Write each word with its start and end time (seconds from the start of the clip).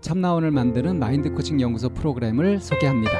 참나원을 0.00 0.50
만드는 0.52 0.98
마인드 0.98 1.30
코칭 1.32 1.60
연구소 1.60 1.88
프로그램을 1.90 2.60
소개합니다. 2.60 3.12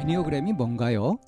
애니어그램이 0.00 0.52
뭔가요? 0.54 1.18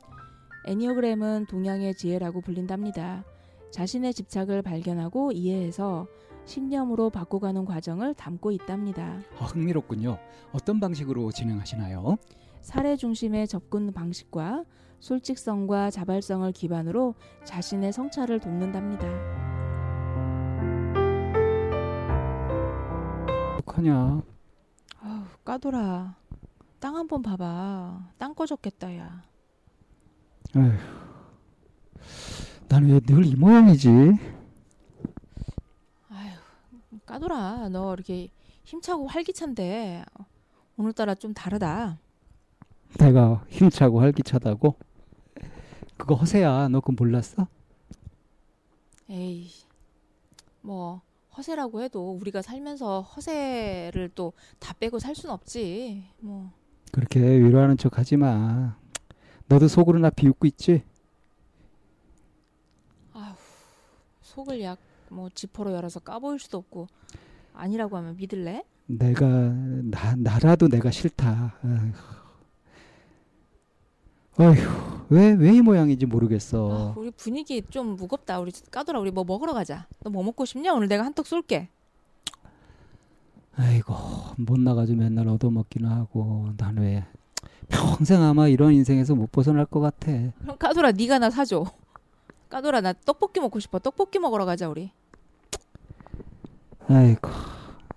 애니어그램은 0.67 1.47
동양의 1.47 1.95
지혜라고 1.95 2.41
불린답니다. 2.41 3.25
자신의 3.71 4.15
집착을 4.15 4.63
발견하고 4.63 5.33
이해해서 5.33 6.07
신념으로 6.47 7.11
바꿔가는 7.11 7.67
과정을 7.67 8.15
담고 8.15 8.51
있답니다. 8.53 9.21
아, 9.39 9.45
흥미롭군요. 9.45 10.19
어떤 10.53 10.81
방식으로 10.81 11.31
진행하시나요? 11.31 12.17
사례 12.63 12.97
중심의 12.97 13.47
접근 13.47 13.93
방식과 13.93 14.65
솔직성과 15.01 15.91
자발성을 15.91 16.51
기반으로 16.53 17.15
자신의 17.45 17.93
성찰을 17.93 18.41
돕는답니다. 18.41 19.07
어떡하냐? 23.79 24.23
아우, 25.01 25.25
까돌아. 25.45 26.17
땅 26.81 26.95
한 26.97 27.07
번 27.09 27.23
봐봐. 27.23 28.11
땅 28.19 28.35
꺼졌겠다, 28.35 28.97
야. 28.97 29.25
에휴, 30.57 30.73
난왜 32.69 33.01
늘 33.07 33.25
이 33.25 33.35
모양이지? 33.37 33.89
아휴, 36.11 36.39
까돌아. 37.07 37.69
너 37.71 37.95
이렇게 37.95 38.29
힘차고 38.65 39.07
활기찬데 39.07 40.05
오늘따라 40.77 41.15
좀 41.15 41.33
다르다. 41.35 41.99
내가 42.99 43.45
힘차고 43.49 44.01
활기차다고? 44.01 44.77
그거 45.97 46.15
허세야. 46.15 46.69
너 46.69 46.81
그거 46.81 46.93
몰랐어? 46.97 47.47
에이, 49.11 49.51
뭐 50.61 51.01
허세라고 51.39 51.83
해도 51.83 52.13
우리가 52.21 52.43
살면서 52.43 53.01
허세를 53.03 54.11
또 54.15 54.33
다 54.59 54.75
빼고 54.75 54.99
살 54.99 55.15
순 55.15 55.31
없지. 55.31 56.05
뭐 56.21 56.51
그렇게 56.93 57.21
위로하는 57.21 57.77
척 57.77 57.97
하지 57.99 58.17
마. 58.17 58.77
너도 59.47 59.69
속으로 59.69 59.99
나 59.99 60.11
비웃고 60.11 60.47
있지? 60.49 60.83
아휴, 63.15 63.35
속을 64.23 64.61
약 64.63 64.79
뭐 65.11 65.31
지퍼로 65.35 65.73
열어서 65.73 66.01
까보일 66.01 66.39
수도 66.39 66.59
없고 66.59 66.87
아니라고 67.55 67.97
하면 67.97 68.15
믿을래? 68.19 68.63
내가 68.87 69.27
나 69.27 70.15
나라도 70.19 70.69
내가 70.69 70.91
싫다. 70.91 71.55
어휴, 74.39 74.98
왜 75.11 75.35
왜 75.35 75.55
이 75.55 75.61
모양인지 75.63 76.07
모르겠어. 76.07 76.93
아, 76.95 76.99
우리 76.99 77.11
분위기 77.11 77.63
좀 77.71 77.97
무겁다. 77.97 78.41
우리 78.41 78.53
까돌아 78.71 79.01
우리 79.01 79.11
뭐 79.11 79.25
먹으러 79.25 79.55
가자. 79.55 79.87
너 80.05 80.11
뭐 80.11 80.23
먹고 80.23 80.45
싶냐? 80.45 80.73
오늘 80.75 80.89
내가 80.89 81.05
한턱 81.05 81.27
쏠게. 81.27 81.69
아이고 83.57 83.95
못 84.37 84.61
나가지 84.61 84.95
맨날 84.95 85.27
얻어먹기는 85.29 85.89
하고 85.91 86.51
난 86.57 86.79
왜 86.79 87.05
평생 87.69 88.23
아마 88.23 88.49
이런 88.49 88.73
인생에서 88.73 89.15
못 89.15 89.33
벗어날 89.33 89.67
것 89.67 89.81
같아. 89.81 90.13
그럼 90.41 90.57
까돌아 90.59 90.93
네가 90.93 91.19
나 91.19 91.31
사줘. 91.31 91.65
까돌아 92.51 92.81
나 92.83 92.93
떡볶이 92.93 93.41
먹고 93.41 93.61
싶어. 93.61 93.79
떡볶이 93.79 94.19
먹으러 94.19 94.45
가자 94.45 94.69
우리. 94.69 94.91
아이고 96.87 97.29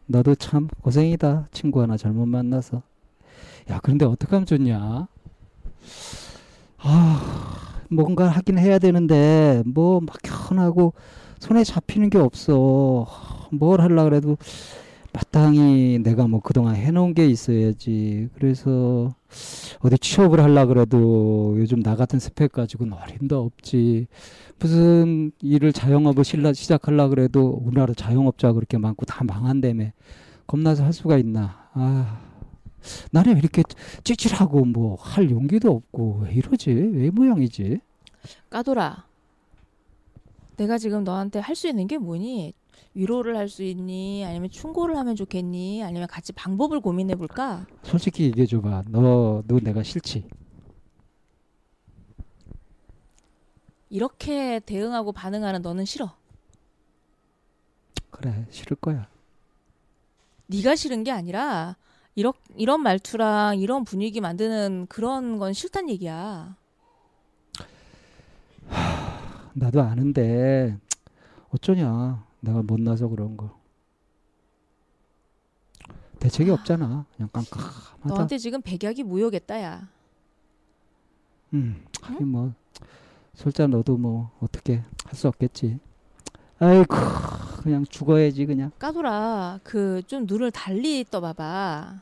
너도 0.08 0.36
참 0.36 0.68
고생이다 0.82 1.48
친구 1.52 1.82
하나 1.82 1.96
잘못 1.98 2.26
만나서. 2.26 2.82
야 3.70 3.80
그런데 3.84 4.06
어떻게 4.06 4.32
하면 4.36 4.46
좋냐? 4.46 5.08
아 6.84 7.22
뭔가 7.90 8.28
하긴 8.28 8.58
해야 8.58 8.80
되는데 8.80 9.64
뭐 9.66 10.02
막연하고 10.02 10.94
손에 11.40 11.64
잡히는 11.64 12.10
게 12.10 12.18
없어. 12.18 13.08
뭘 13.52 13.82
하려 13.82 14.06
그래도 14.06 14.38
마땅히 15.14 16.00
내가 16.02 16.28
뭐 16.28 16.40
그동안 16.40 16.76
해놓은 16.76 17.14
게 17.14 17.28
있어야지. 17.28 18.30
그래서 18.36 19.14
어디 19.80 19.98
취업을 19.98 20.42
하려 20.42 20.68
그래도 20.68 21.56
요즘 21.58 21.84
나 21.84 21.96
같은 21.96 22.20
스펙 22.20 22.54
가지고는 22.54 22.94
어림도 22.94 23.40
없지. 23.40 24.08
무슨 24.60 25.32
일을 25.42 25.74
자영업을 25.74 26.24
시작하려 26.24 27.10
그래도 27.10 27.62
우리나라 27.64 27.94
자영업자가 27.94 28.54
그렇게 28.54 28.78
많고 28.78 29.06
다 29.06 29.24
망한다며. 29.24 29.92
겁나서 30.48 30.84
할 30.84 30.94
수가 30.94 31.18
있나. 31.18 31.68
아. 31.74 32.31
나는 33.12 33.34
왜 33.34 33.40
이렇게 33.40 33.64
찌질하고 34.04 34.66
뭐 34.66 34.96
할 35.00 35.30
용기도 35.30 35.72
없고 35.72 36.22
왜 36.24 36.34
이러지? 36.34 36.72
왜이 36.72 37.10
모양이지? 37.12 37.80
까돌아. 38.50 39.06
내가 40.58 40.78
지금 40.78 41.04
너한테 41.04 41.40
할 41.40 41.56
수 41.56 41.68
있는 41.68 41.88
게 41.88 41.98
뭐니? 41.98 42.54
위로를 42.94 43.38
할 43.38 43.48
수 43.50 43.64
있니? 43.64 44.26
아니면 44.26 44.50
충고를 44.50 44.98
하면 44.98 45.16
좋겠니? 45.16 45.84
아니면 45.84 46.08
같이 46.08 46.34
방법을 46.34 46.82
고민해 46.82 47.16
볼까? 47.16 47.66
솔직히 47.84 48.26
얘기해 48.26 48.46
줘 48.46 48.62
봐. 48.62 48.84
너, 48.88 49.44
너 49.48 49.60
내가 49.60 49.82
싫지? 49.84 50.28
이렇게 53.90 54.60
대응하고 54.66 55.12
반응하는 55.12 55.62
너는 55.62 55.86
싫어. 55.86 56.16
그래, 58.10 58.46
싫을 58.50 58.78
거야. 58.78 59.08
네가 60.48 60.76
싫은 60.76 61.04
게 61.04 61.12
아니라 61.12 61.76
이런 62.16 62.34
이런 62.56 62.82
말투랑 62.82 63.60
이런 63.60 63.84
분위기 63.84 64.22
만드는 64.22 64.88
그런 64.90 65.38
건 65.40 65.54
싫단 65.54 65.90
얘기야. 65.90 66.56
나도 69.54 69.82
아는데 69.82 70.78
어쩌냐. 71.50 72.26
내가 72.40 72.62
못나서 72.64 73.08
그런 73.08 73.38
거. 73.38 73.60
대책이 76.20 76.50
없잖아. 76.52 77.06
그냥 77.16 77.30
깜깜하다. 77.34 78.08
너한테 78.08 78.38
지금 78.38 78.62
백약이 78.62 79.04
무효겠다 79.04 79.62
야. 79.62 79.88
음, 81.54 81.84
하긴 82.02 82.28
뭐 82.28 82.54
솔자 83.34 83.68
너도 83.68 83.98
뭐 83.98 84.32
어떻게 84.40 84.84
할 85.06 85.16
수 85.16 85.28
없겠지. 85.28 85.80
아이고, 86.62 86.96
그냥 87.64 87.86
죽어야지 87.86 88.46
그냥. 88.46 88.72
까돌아 88.78 89.60
그 89.64 90.02
좀 90.08 90.26
눈을 90.28 90.52
달리 90.52 91.04
떠봐봐. 91.10 91.96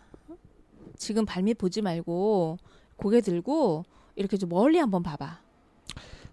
지금 0.98 1.26
발밑 1.26 1.58
보지 1.58 1.82
말고 1.82 2.58
고개 2.98 3.22
들고 3.22 3.86
이렇게 4.18 4.36
좀 4.36 4.50
멀리 4.50 4.78
한번 4.78 5.02
봐봐. 5.02 5.38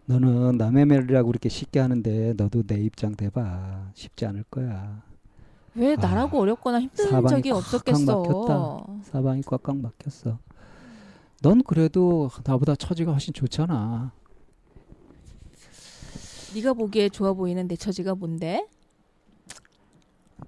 너는 0.06 0.56
남의 0.56 0.86
말이라고 0.86 1.28
그렇게 1.28 1.48
쉽게 1.48 1.78
하는데 1.78 2.34
너도 2.36 2.62
내 2.64 2.80
입장 2.80 3.14
대봐. 3.14 3.90
쉽지 3.94 4.26
않을 4.26 4.44
거야. 4.50 5.02
왜 5.76 5.92
아, 5.92 5.96
나라고 5.96 6.40
어렵거나 6.40 6.80
힘든 6.80 7.26
적이 7.28 7.50
없었겠어. 7.52 8.22
막혔다. 8.22 9.02
사방이 9.04 9.42
꽉꽉 9.42 9.76
막혔어. 9.76 10.38
넌 11.42 11.62
그래도 11.62 12.28
나보다 12.44 12.74
처지가 12.74 13.12
훨씬 13.12 13.32
좋잖아. 13.34 14.10
네가 16.56 16.72
보기에 16.72 17.10
좋아 17.10 17.34
보이는 17.34 17.68
내 17.68 17.76
처지가 17.76 18.14
뭔데? 18.14 18.66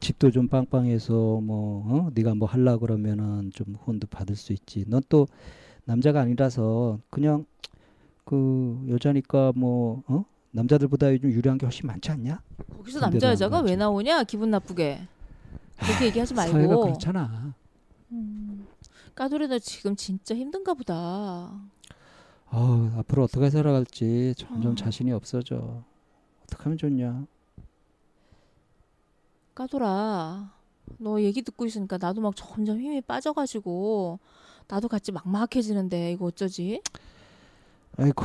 집도 0.01 0.31
좀 0.31 0.49
빵빵해서 0.49 1.13
뭐 1.43 1.85
어? 1.87 2.11
네가 2.15 2.35
뭐 2.35 2.49
하려 2.49 2.79
그러면은 2.79 3.51
좀 3.53 3.75
후원도 3.79 4.07
받을 4.09 4.35
수 4.35 4.53
있지. 4.55 4.85
넌 4.87 5.03
또 5.11 5.27
남자가 5.85 6.21
아니라서 6.23 6.99
그냥 7.11 7.45
그 8.25 8.87
여자니까 8.89 9.53
뭐 9.55 10.03
어? 10.07 10.25
남자들보다 10.53 11.13
요즘 11.13 11.31
유리한 11.31 11.59
게 11.59 11.67
훨씬 11.67 11.87
많지 11.87 12.11
않냐? 12.11 12.41
거기서 12.79 13.01
남자 13.01 13.29
여자가 13.31 13.59
안 13.59 13.67
왜. 13.67 13.77
나오냐? 13.77 14.25
기분 14.25 14.51
나쁘게. 14.51 15.01
그렇게 15.79 16.07
얘기하지 16.07 16.33
말고. 16.35 16.53
사회가 16.53 16.77
그렇잖아. 16.79 17.55
음, 18.13 18.67
까돌이 19.15 19.49
너 19.49 19.59
지금 19.59 19.95
진짜 19.95 20.35
힘든가 20.35 20.73
보다. 20.73 21.53
아 22.51 22.95
앞으로 22.97 23.25
어떻게 23.25 23.51
살아갈지 23.51 24.35
점점 24.39 24.73
어. 24.73 24.75
자신이 24.75 25.13
없어져. 25.13 25.85
어떻게 26.49 26.63
하면 26.65 26.79
좋냐? 26.79 27.27
까돌아, 29.55 30.53
너 30.99 31.21
얘기 31.21 31.43
듣고 31.43 31.67
있으니까 31.67 31.99
나도 31.99 32.21
막 32.21 32.35
점점 32.37 32.81
힘이 32.81 33.01
빠져가지고 33.01 34.19
나도 34.69 34.89
같이 34.89 35.13
막막해지는데 35.13 36.13
이거 36.13 36.27
어쩌지? 36.27 36.81
아이고 37.97 38.23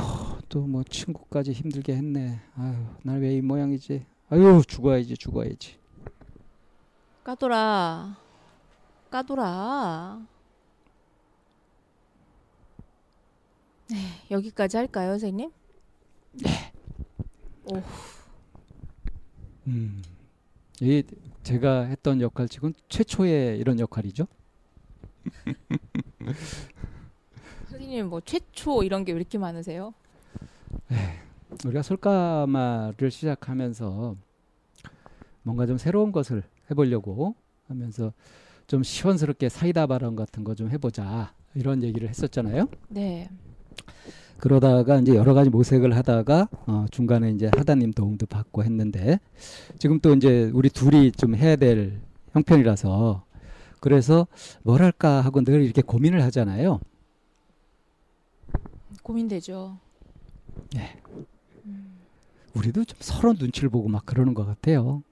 또 0.48 0.60
뭐 0.66 0.84
친구까지 0.84 1.52
힘들게 1.52 1.96
했네. 1.96 2.40
아유 2.56 2.74
날 3.02 3.20
왜 3.20 3.36
이 3.36 3.40
모양이지? 3.42 4.06
아유 4.30 4.62
죽어야지 4.66 5.16
죽어야지. 5.16 5.76
까돌아, 7.24 8.16
까돌아. 9.10 10.22
네, 13.90 13.96
여기까지 14.30 14.76
할까요, 14.76 15.10
선생님? 15.12 15.50
음. 19.66 20.02
이 20.80 21.02
제가 21.42 21.82
했던 21.84 22.20
역할 22.20 22.48
지금 22.48 22.72
최초의 22.88 23.58
이런 23.58 23.78
역할이죠. 23.78 24.26
선생님 27.68 28.08
뭐 28.08 28.20
최초 28.20 28.82
이런 28.82 29.04
게 29.04 29.12
왜 29.12 29.18
이렇게 29.18 29.38
많으세요? 29.38 29.94
우리가 31.64 31.82
솔까마를 31.82 33.10
시작하면서 33.10 34.16
뭔가 35.42 35.66
좀 35.66 35.78
새로운 35.78 36.12
것을 36.12 36.42
해보려고 36.70 37.34
하면서 37.68 38.12
좀 38.66 38.82
시원스럽게 38.82 39.48
사이다 39.48 39.86
발언 39.86 40.16
같은 40.16 40.42
거 40.44 40.54
좀 40.54 40.70
해보자 40.70 41.34
이런 41.54 41.82
얘기를 41.82 42.08
했었잖아요. 42.08 42.68
네, 42.88 43.28
그러다가 44.44 44.98
이제 44.98 45.14
여러 45.14 45.32
가지 45.32 45.48
모색을 45.48 45.96
하다가 45.96 46.50
어, 46.66 46.84
중간에 46.90 47.30
이제 47.30 47.50
하다님 47.56 47.94
도움도 47.94 48.26
받고 48.26 48.62
했는데 48.62 49.18
지금 49.78 50.00
또 50.00 50.12
이제 50.12 50.50
우리 50.52 50.68
둘이 50.68 51.12
좀 51.12 51.34
해야 51.34 51.56
될 51.56 52.02
형편이라서 52.32 53.24
그래서 53.80 54.26
뭘 54.62 54.82
할까 54.82 55.22
하고 55.22 55.42
늘 55.42 55.62
이렇게 55.62 55.80
고민을 55.80 56.22
하잖아요. 56.24 56.78
고민되죠. 59.02 59.78
네. 60.74 60.94
음, 61.64 61.94
우리도 62.52 62.84
좀 62.84 62.98
서로 63.00 63.32
눈치를 63.32 63.70
보고 63.70 63.88
막 63.88 64.04
그러는 64.04 64.34
것 64.34 64.44
같아요. 64.44 65.02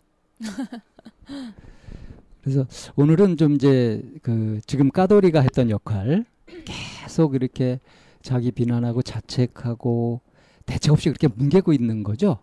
그래서 2.43 2.67
오늘은 2.97 3.39
좀 3.39 3.55
이제 3.55 4.03
그 4.21 4.61
지금 4.67 4.91
까돌이가 4.91 5.41
했던 5.41 5.71
역할 5.71 6.27
계속 6.67 7.35
이렇게 7.35 7.81
자기 8.23 8.51
비난하고 8.51 9.03
자책하고 9.03 10.21
대책 10.67 10.93
없이 10.93 11.09
그렇게 11.09 11.29
뭉개고 11.29 11.73
있는 11.73 12.03
거죠. 12.03 12.39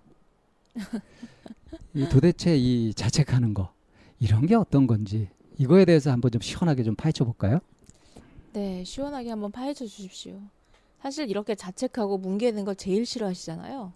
이 1.93 2.07
도대체 2.09 2.55
이 2.57 2.93
자책하는 2.93 3.53
거 3.53 3.73
이런 4.19 4.45
게 4.45 4.55
어떤 4.55 4.87
건지 4.87 5.29
이거에 5.57 5.85
대해서 5.85 6.11
한번 6.11 6.31
좀 6.31 6.41
시원하게 6.41 6.83
좀 6.83 6.95
파헤쳐 6.95 7.25
볼까요? 7.25 7.59
네, 8.53 8.83
시원하게 8.83 9.29
한번 9.29 9.51
파헤쳐 9.51 9.85
주십시오. 9.85 10.39
사실 11.01 11.29
이렇게 11.29 11.55
자책하고 11.55 12.17
뭉개는 12.17 12.65
거 12.65 12.73
제일 12.73 13.05
싫어하시잖아요. 13.05 13.93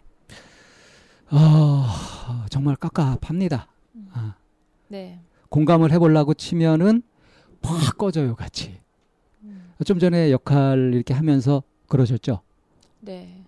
아 1.29 2.45
정말 2.49 2.75
깝깝합니다. 2.75 3.67
음. 3.95 4.09
아. 4.13 4.35
네. 4.87 5.19
공감을 5.49 5.91
해보려고 5.91 6.33
치면은 6.33 7.03
팍 7.61 7.97
꺼져요 7.97 8.35
같이. 8.35 8.79
음, 9.41 9.71
좀 9.85 9.99
전에 9.99 10.31
역할 10.31 10.91
이렇게 10.93 11.13
하면서 11.13 11.63
그러셨죠. 11.93 12.41
네. 13.01 13.45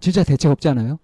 진짜 0.00 0.24
대책 0.24 0.50
없잖아요. 0.50 0.98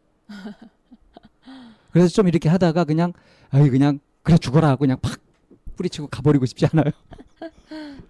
그래서 1.93 2.09
좀 2.09 2.29
이렇게 2.29 2.49
하다가 2.49 2.85
그냥 2.85 3.13
아이 3.51 3.69
그냥 3.69 4.01
그래 4.23 4.39
죽어라 4.39 4.71
하고 4.71 4.81
그냥 4.81 4.99
팍 5.03 5.21
뿌리치고 5.77 6.07
가버리고 6.09 6.47
싶지 6.47 6.67
않아요. 6.73 6.91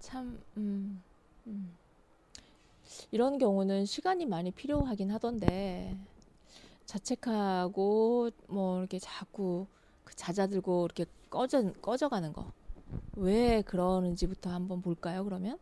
참, 0.00 0.40
음, 0.56 1.02
음. 1.46 1.74
이런 3.10 3.36
경우는 3.36 3.84
시간이 3.84 4.24
많이 4.24 4.50
필요하긴 4.50 5.10
하던데, 5.10 5.94
자책하고, 6.86 8.30
뭐, 8.48 8.78
이렇게 8.78 8.98
자꾸 8.98 9.66
그 10.04 10.14
잦아들고, 10.16 10.86
이렇게 10.86 11.04
꺼져, 11.28 11.70
꺼져가는 11.74 12.32
거. 12.32 12.52
왜 13.16 13.62
그러는지부터 13.62 14.50
한번 14.50 14.82
볼까요, 14.82 15.24
그러면? 15.24 15.58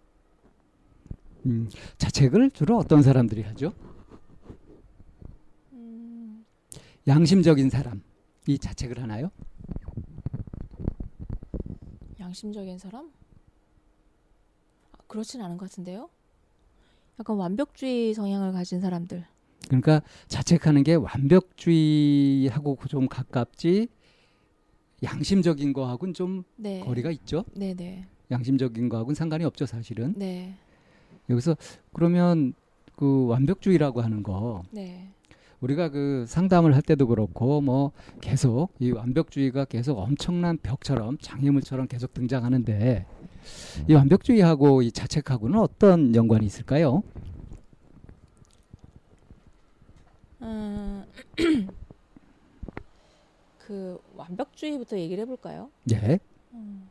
음, 1.46 1.68
자책을 1.98 2.50
주로 2.50 2.76
어떤 2.76 3.02
사람들이 3.02 3.42
하죠? 3.42 3.72
음, 5.72 6.44
양심적인 7.06 7.70
사람 7.70 8.02
이 8.46 8.58
자책을 8.58 9.00
하나요? 9.02 9.30
양심적인 12.18 12.78
사람? 12.78 13.10
아, 14.92 14.98
그렇진 15.06 15.40
않은 15.42 15.56
것 15.56 15.70
같은데요? 15.70 16.10
약간 17.18 17.36
완벽주의 17.36 18.14
성향을 18.14 18.52
가진 18.52 18.80
사람들. 18.80 19.26
그러니까 19.66 20.02
자책하는 20.28 20.82
게 20.82 20.94
완벽주의하고 20.94 22.78
좀 22.88 23.08
가깝지 23.08 23.88
양심적인 25.02 25.72
거하고는 25.72 26.14
좀 26.14 26.44
네. 26.56 26.80
거리가 26.80 27.10
있죠. 27.12 27.44
네네. 27.54 28.04
양심적인 28.30 28.88
거하고는 28.88 29.14
상관이 29.14 29.44
없죠 29.44 29.66
사실은. 29.66 30.14
네. 30.16 30.54
여기서 31.28 31.56
그러면 31.92 32.54
그 32.96 33.26
완벽주의라고 33.26 34.02
하는 34.02 34.22
거 34.22 34.62
네. 34.70 35.08
우리가 35.60 35.90
그 35.90 36.24
상담을 36.26 36.74
할 36.74 36.82
때도 36.82 37.06
그렇고 37.06 37.60
뭐 37.60 37.92
계속 38.20 38.70
이 38.78 38.90
완벽주의가 38.90 39.66
계속 39.66 39.98
엄청난 39.98 40.58
벽처럼 40.58 41.18
장애물처럼 41.18 41.86
계속 41.86 42.14
등장하는데 42.14 43.06
이 43.88 43.94
완벽주의하고 43.94 44.82
이 44.82 44.92
자책하고는 44.92 45.58
어떤 45.58 46.14
연관이 46.14 46.46
있을까요? 46.46 47.02
음, 50.42 51.04
그 53.70 54.02
완벽주의부터 54.16 54.98
얘기를 54.98 55.22
해볼까요? 55.22 55.70
예. 55.92 56.18
음, 56.54 56.90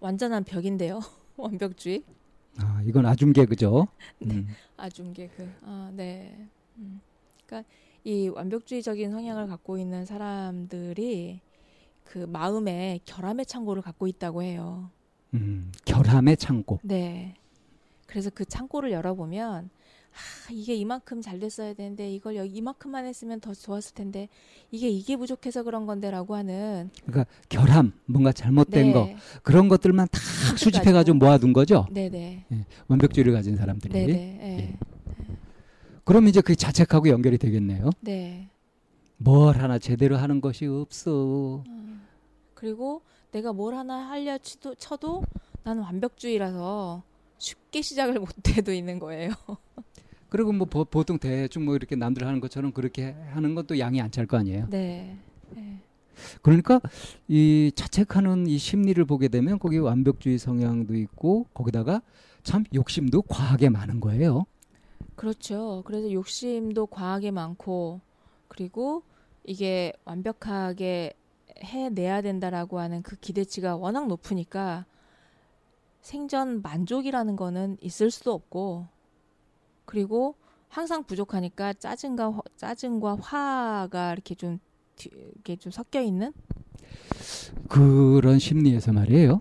완전한 0.00 0.44
벽인데요. 0.44 1.00
완벽주의. 1.38 2.02
아, 2.58 2.82
이건 2.84 3.06
아줌 3.06 3.32
개그죠. 3.32 3.88
음. 4.20 4.48
아중개 4.76 5.30
그. 5.34 5.50
아, 5.62 5.90
네. 5.94 6.46
음. 6.76 7.00
그러니까 7.46 7.66
이 8.04 8.28
완벽주의적인 8.28 9.10
성향을 9.10 9.46
갖고 9.46 9.78
있는 9.78 10.04
사람들이 10.04 11.40
그 12.04 12.18
마음에 12.18 13.00
결함의 13.06 13.46
창고를 13.46 13.80
갖고 13.80 14.06
있다고 14.06 14.42
해요. 14.42 14.90
음, 15.32 15.72
결함의 15.86 16.36
창고. 16.36 16.80
네. 16.82 17.34
그래서 18.06 18.28
그 18.28 18.44
창고를 18.44 18.92
열어보면 18.92 19.70
아, 20.12 20.52
이게 20.52 20.74
이만큼 20.74 21.20
잘 21.20 21.38
됐어야 21.38 21.74
되는데 21.74 22.10
이걸 22.10 22.36
여기 22.36 22.50
이만큼만 22.56 23.06
했으면 23.06 23.40
더 23.40 23.54
좋았을 23.54 23.94
텐데 23.94 24.28
이게 24.70 24.88
이게 24.88 25.16
부족해서 25.16 25.62
그런 25.62 25.86
건데라고 25.86 26.34
하는 26.34 26.90
그러니까 27.06 27.26
결함, 27.48 27.92
뭔가 28.06 28.32
잘못된 28.32 28.86
네. 28.86 28.92
거 28.92 29.08
그런 29.42 29.68
것들만 29.68 30.08
다 30.10 30.18
수집해 30.56 30.92
가지고. 30.92 31.18
모아둔 31.18 31.52
거죠. 31.52 31.86
네네. 31.90 32.46
완벽주의를 32.88 33.32
가진 33.32 33.56
사람들이. 33.56 33.92
네네. 33.92 34.12
네. 34.12 34.38
예. 34.42 34.78
그럼 36.04 36.28
이제 36.28 36.40
그 36.40 36.56
자책하고 36.56 37.08
연결이 37.08 37.38
되겠네요. 37.38 37.90
네. 38.00 38.48
뭘 39.18 39.56
하나 39.58 39.78
제대로 39.78 40.16
하는 40.16 40.40
것이 40.40 40.66
없어. 40.66 41.64
음. 41.66 42.06
그리고 42.54 43.02
내가 43.30 43.52
뭘 43.52 43.74
하나 43.74 44.08
하려 44.08 44.38
치도, 44.38 44.74
쳐도 44.74 45.22
나는 45.64 45.82
완벽주의라서 45.82 47.02
쉽게 47.38 47.82
시작을 47.82 48.18
못해도 48.20 48.72
있는 48.72 48.98
거예요. 48.98 49.30
그리고 50.28 50.52
뭐 50.52 50.66
보, 50.66 50.84
보통 50.84 51.18
대충 51.18 51.64
뭐 51.64 51.74
이렇게 51.76 51.96
남들 51.96 52.26
하는 52.26 52.40
것처럼 52.40 52.72
그렇게 52.72 53.12
하는 53.30 53.54
것도 53.54 53.78
양이 53.78 54.00
안 54.00 54.10
찰 54.10 54.26
거 54.26 54.36
아니에요. 54.36 54.66
네. 54.70 55.16
네. 55.50 55.80
그러니까 56.42 56.80
이 57.28 57.70
자책하는 57.74 58.46
이 58.48 58.58
심리를 58.58 59.02
보게 59.04 59.28
되면 59.28 59.58
거기 59.58 59.78
완벽주의 59.78 60.38
성향도 60.38 60.96
있고 60.96 61.46
거기다가 61.54 62.02
참 62.42 62.64
욕심도 62.74 63.22
과하게 63.22 63.68
많은 63.70 64.00
거예요. 64.00 64.44
그렇죠. 65.14 65.82
그래서 65.86 66.10
욕심도 66.12 66.86
과하게 66.86 67.30
많고 67.30 68.00
그리고 68.48 69.02
이게 69.44 69.92
완벽하게 70.04 71.12
해내야 71.62 72.22
된다라고 72.22 72.78
하는 72.78 73.02
그 73.02 73.16
기대치가 73.16 73.76
워낙 73.76 74.06
높으니까 74.06 74.84
생전 76.02 76.62
만족이라는 76.62 77.36
거는 77.36 77.76
있을 77.80 78.10
수도 78.10 78.32
없고 78.32 78.86
그리고 79.92 80.34
항상 80.68 81.02
부족하니까 81.04 81.72
짜증과 81.72 82.30
화- 82.30 82.42
짜증과 82.56 83.16
화가 83.22 84.12
이렇게 84.12 84.34
좀 84.34 84.58
뒤- 84.96 85.08
이렇게 85.34 85.56
좀 85.56 85.72
섞여 85.72 86.02
있는 86.02 86.30
그런 87.70 88.38
심리에서 88.38 88.92
말이에요. 88.92 89.40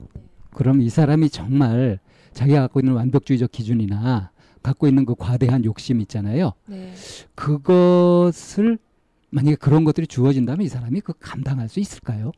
그럼 0.52 0.82
이 0.82 0.90
사람이 0.90 1.30
정말 1.32 2.00
자기가 2.32 2.62
갖고 2.62 2.80
있는 2.80 2.94
완벽주의적 2.94 3.52
기준이나 3.52 4.32
갖고 4.64 4.88
있는 4.88 5.04
그 5.04 5.16
과대한 5.16 5.66
욕심 5.66 6.00
있잖아요. 6.00 6.54
네. 6.66 6.94
그것을 7.36 8.78
만약에 9.30 9.58
그런 9.58 9.84
것들이 9.84 10.08
주어진다면 10.08 10.66
이 10.66 10.70
사람이 10.70 11.02
그 11.02 11.12
감당할 11.20 11.68
수 11.68 11.82
있을까요? 11.82 12.32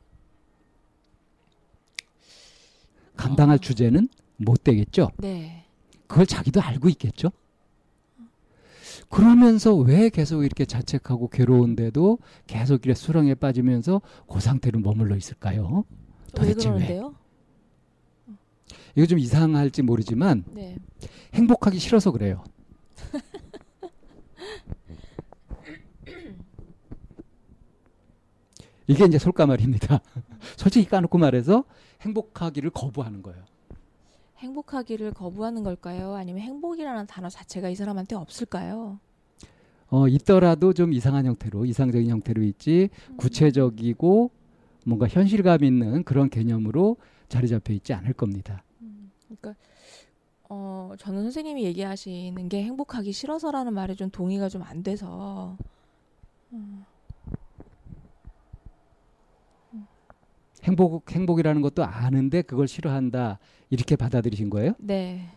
감당할 3.16 3.56
어. 3.56 3.60
주제는 3.60 4.10
못 4.38 4.64
되겠죠. 4.64 5.12
네. 5.18 5.66
그걸 6.08 6.26
자기도 6.26 6.60
알고 6.60 6.90
있겠죠. 6.90 7.30
그러면서 9.10 9.76
왜 9.76 10.10
계속 10.10 10.44
이렇게 10.44 10.66
자책하고 10.66 11.30
괴로운데도 11.30 12.20
계속 12.48 12.86
이렇게 12.86 12.94
수렁에 12.94 13.36
빠지면서 13.36 14.02
그 14.32 14.40
상태로 14.40 14.80
머물러 14.80 15.16
있을까요? 15.16 15.84
왜 15.88 16.32
도대체 16.36 16.70
왜? 16.70 16.76
그러는데요? 16.76 17.16
이거 18.96 19.06
좀 19.06 19.20
이상할지 19.20 19.82
모르지만 19.82 20.44
네. 20.54 20.78
행복하기 21.34 21.80
싫어서 21.80 22.12
그래요. 22.12 22.44
이게 28.88 29.06
이제 29.06 29.20
솔까 29.20 29.46
말입니다. 29.46 30.02
솔직히 30.58 30.88
까놓고 30.88 31.18
말해서 31.18 31.64
행복하기를 32.02 32.72
거부하는 32.72 33.22
거예요. 33.22 33.44
행복하기를 34.40 35.14
거부하는 35.14 35.64
걸까요? 35.64 36.14
아니면 36.16 36.42
행복이라는 36.42 37.08
단어 37.08 37.30
자체가 37.30 37.70
이 37.70 37.76
사람한테 37.76 38.16
없을까요? 38.16 39.00
어, 39.90 40.08
있더라도 40.08 40.74
좀 40.74 40.94
이상한 40.94 41.26
형태로, 41.26 41.66
이상적인 41.66 42.10
형태로 42.10 42.44
있지, 42.44 42.90
구체적이고 43.18 44.32
뭔가 44.86 45.08
현실감 45.08 45.64
있는 45.64 46.04
그런 46.04 46.30
개념으로 46.30 46.98
자리 47.28 47.48
잡혀 47.48 47.74
있지 47.74 47.94
않을 47.94 48.14
겁니다. 48.14 48.64
음, 48.82 49.12
그러니까 49.28 49.56
어 50.48 50.94
저는 50.98 51.24
선생님이 51.24 51.64
얘기하시는 51.66 52.50
게 52.50 52.64
행복하기 52.64 53.12
싫어서라는 53.12 53.74
말에 53.74 53.94
좀 53.96 54.10
동의가 54.10 54.50
좀 54.50 54.64
안 54.64 54.82
돼서 54.84 55.58
행복, 60.64 61.10
행복이라는 61.12 61.62
것도 61.62 61.84
아는데 61.84 62.42
그걸 62.42 62.68
싫어한다. 62.68 63.40
이렇게 63.70 63.96
받아들이신 63.96 64.50
거예요? 64.50 64.74
네 64.80 65.28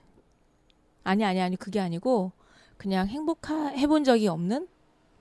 아니 1.04 1.24
아니 1.24 1.40
아니 1.40 1.56
그게 1.56 1.80
아니고 1.80 2.32
그냥 2.76 3.06
행복하 3.08 3.68
해본 3.68 4.04
적이 4.04 4.28
없는 4.28 4.66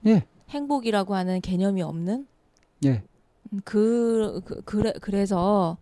예, 0.08 0.24
행복이라고 0.50 1.14
하는 1.16 1.42
개념이 1.42 1.82
없는 1.82 2.26
예. 2.86 3.04
음, 3.54 3.60
그, 3.66 4.42
그 4.46 4.62
그래 4.64 4.94
그래서 5.02 5.78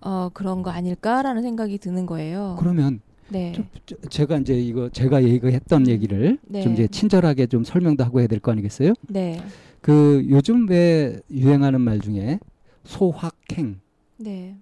어 0.00 0.30
그런 0.34 0.62
거 0.62 0.70
아닐까라는 0.70 1.42
생각이 1.42 1.78
드는 1.78 2.06
거예요. 2.06 2.56
그러면 2.58 3.00
네. 3.28 3.52
좀, 3.52 3.66
저- 3.86 3.96
제가 4.08 4.38
이제 4.38 4.54
이거 4.58 4.88
제가 4.88 5.22
얘기했던 5.22 5.82
음, 5.82 5.86
얘기를 5.88 6.38
네. 6.42 6.62
좀 6.62 6.72
이제 6.72 6.88
친절하게 6.88 7.46
좀 7.46 7.62
설명도 7.64 8.02
하고 8.04 8.20
해야 8.20 8.26
될 8.26 8.40
거 8.40 8.50
아니겠어요? 8.52 8.94
네. 9.08 9.40
그 9.80 10.26
요즘 10.28 10.68
왜 10.68 11.20
유행하는 11.30 11.80
말 11.80 12.00
중에 12.00 12.40
소확행, 12.88 13.80
네. 14.16 14.56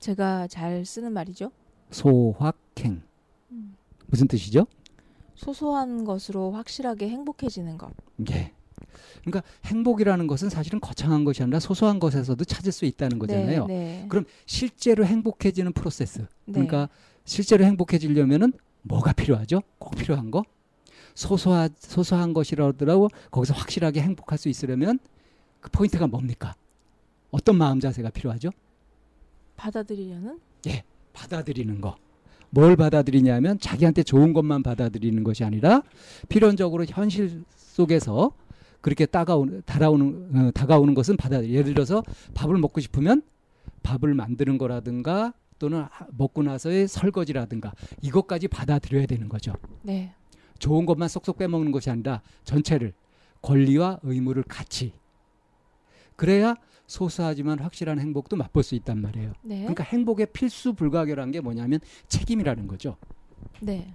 제가 0.00 0.48
잘 0.48 0.84
쓰는 0.84 1.12
말이죠. 1.12 1.52
소확행 1.90 3.00
음. 3.52 3.76
무슨 4.06 4.26
뜻이죠? 4.26 4.66
소소한 5.36 6.04
것으로 6.04 6.50
확실하게 6.50 7.08
행복해지는 7.08 7.78
것. 7.78 7.92
예. 8.32 8.52
그러니까 9.24 9.48
행복이라는 9.66 10.26
것은 10.26 10.50
사실은 10.50 10.80
거창한 10.80 11.22
것이 11.22 11.44
아니라 11.44 11.60
소소한 11.60 12.00
것에서도 12.00 12.44
찾을 12.44 12.72
수 12.72 12.84
있다는 12.84 13.20
거잖아요. 13.20 13.66
네, 13.66 13.74
네. 13.74 14.06
그럼 14.08 14.24
실제로 14.46 15.04
행복해지는 15.04 15.72
프로세스. 15.72 16.18
네. 16.18 16.26
그러니까 16.52 16.88
실제로 17.24 17.64
행복해지려면은 17.64 18.52
뭐가 18.82 19.12
필요하죠? 19.12 19.62
꼭 19.78 19.94
필요한 19.94 20.32
거? 20.32 20.42
소소한 21.14 21.68
소소한 21.78 22.32
것이라더라도 22.32 23.08
거기서 23.30 23.54
확실하게 23.54 24.00
행복할 24.00 24.38
수 24.38 24.48
있으려면 24.48 24.98
그 25.60 25.70
포인트가 25.70 26.08
뭡니까? 26.08 26.56
어떤 27.30 27.56
마음 27.56 27.80
자세가 27.80 28.10
필요하죠? 28.10 28.50
받아들이려는 29.56 30.38
받아들이는 31.12 31.80
거. 31.80 31.96
뭘 32.50 32.76
받아들이냐면 32.76 33.58
자기한테 33.58 34.02
좋은 34.02 34.32
것만 34.32 34.62
받아들이는 34.62 35.22
것이 35.24 35.44
아니라 35.44 35.82
필연적으로 36.28 36.84
현실 36.86 37.42
속에서 37.56 38.32
그렇게 38.80 39.04
따가오는 39.04 39.62
달아오는 39.66 40.36
어, 40.36 40.50
다가오는 40.52 40.94
것은 40.94 41.16
받아들이. 41.16 41.52
예를 41.54 41.74
들어서 41.74 42.02
밥을 42.34 42.56
먹고 42.58 42.80
싶으면 42.80 43.22
밥을 43.82 44.14
만드는 44.14 44.56
거라든가 44.56 45.34
또는 45.58 45.82
하- 45.90 46.06
먹고 46.16 46.42
나서의 46.44 46.86
설거지라든가 46.88 47.72
이것까지 48.00 48.48
받아들여야 48.48 49.06
되는 49.06 49.28
거죠. 49.28 49.52
네. 49.82 50.14
좋은 50.60 50.86
것만 50.86 51.08
쏙쏙 51.08 51.36
빼먹는 51.38 51.72
것이 51.72 51.90
아니라 51.90 52.22
전체를 52.44 52.92
권리와 53.42 53.98
의무를 54.04 54.44
같이 54.44 54.92
그래야 56.16 56.54
소소하지만 56.88 57.60
확실한 57.60 58.00
행복도 58.00 58.34
맛볼 58.36 58.62
수 58.64 58.74
있단 58.74 59.00
말이에요. 59.00 59.34
네. 59.42 59.58
그러니까 59.58 59.84
행복의 59.84 60.28
필수 60.32 60.72
불가결한 60.72 61.30
게 61.30 61.40
뭐냐면 61.40 61.80
책임이라는 62.08 62.66
거죠. 62.66 62.96
네. 63.60 63.94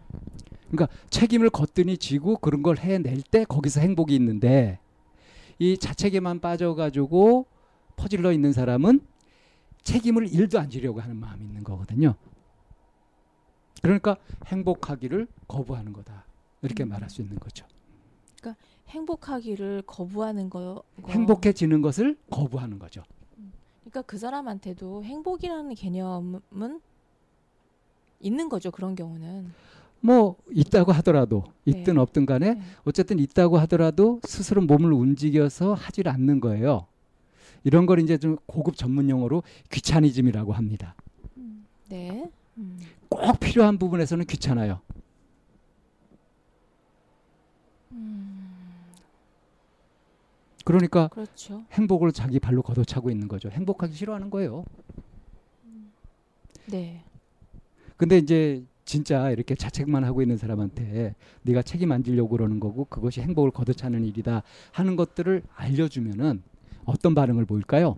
그러니까 0.72 0.96
책임을 1.10 1.50
거뜬히 1.50 1.98
지고 1.98 2.38
그런 2.38 2.62
걸 2.62 2.78
해낼 2.78 3.22
때 3.24 3.44
거기서 3.46 3.82
행복이 3.82 4.16
있는데 4.16 4.80
이 5.60 5.78
자책에만 5.78 6.40
빠져가지고 6.40 7.48
퍼질러 7.96 8.32
있는 8.32 8.54
사람은 8.54 9.02
책임을 9.82 10.32
일도 10.32 10.60
안 10.60 10.70
지려고 10.70 11.02
하는 11.02 11.18
마음이 11.18 11.46
있는 11.46 11.64
거거든요. 11.64 12.16
그러니까 13.82 14.18
행복하기를 14.46 15.28
거부하는 15.48 15.94
거다. 15.94 16.26
이렇게 16.62 16.84
음. 16.84 16.90
말할 16.90 17.10
수 17.10 17.22
있는 17.22 17.38
거죠. 17.40 17.66
행복하기를 18.90 19.84
거부하는 19.88 20.50
거. 20.50 20.84
거. 21.02 21.12
행복해지는 21.12 21.82
것을 21.82 22.18
거부하는 22.30 22.80
거죠. 22.80 23.04
그러니까 23.82 24.02
그 24.04 24.18
사람한테도 24.18 25.04
행복이라는 25.04 25.76
개념은 25.76 26.82
있는 28.20 28.50
거죠. 28.50 28.72
그런 28.72 28.96
경우는. 28.96 29.52
뭐 30.00 30.36
있다고 30.52 30.92
하더라도 30.94 31.46
있든 31.66 31.94
네. 31.96 32.00
없든 32.02 32.26
간에 32.26 32.56
네. 32.56 32.62
어쨌든 32.84 33.20
있다고 33.20 33.58
하더라도 33.60 34.20
스스로 34.24 34.62
몸을 34.62 34.92
움직여서 34.92 35.74
하질 35.74 36.10
않는 36.10 36.42
거예요. 36.42 36.88
이런 37.64 37.86
걸 37.86 38.00
이제 38.00 38.18
좀 38.18 38.36
고급 38.46 38.76
전문 38.76 39.10
용어로 39.10 39.44
귀차니즘이라고 39.72 40.52
합니다. 40.52 40.96
네. 41.88 42.30
음. 42.58 42.80
꼭 43.08 43.40
필요한 43.40 43.78
부분에서는 43.78 44.26
귀찮아요. 44.26 44.82
그러니까 50.64 51.08
그렇죠. 51.10 51.64
행복을 51.72 52.12
자기 52.12 52.40
발로 52.40 52.62
걷어차고 52.62 53.10
있는 53.10 53.28
거죠. 53.28 53.50
행복하기 53.50 53.94
싫어하는 53.94 54.30
거예요. 54.30 54.64
네. 56.68 57.04
근데 57.98 58.18
이제 58.18 58.64
진짜 58.86 59.32
이렇게 59.32 59.56
자책만 59.56 60.04
하고 60.04 60.22
있는 60.22 60.38
사람한테 60.38 61.16
네가 61.44 61.62
책임 61.62 61.92
안 61.92 62.04
지려고 62.04 62.30
그러는 62.30 62.60
거고 62.60 62.86
그것이 62.86 63.22
행복을 63.22 63.52
걷어차는 63.52 64.06
일이다 64.06 64.44
하는 64.72 64.96
것들을 64.96 65.44
알려주면은 65.56 66.44
어떤 66.86 67.16
반응을 67.16 67.46
보일까요? 67.46 67.98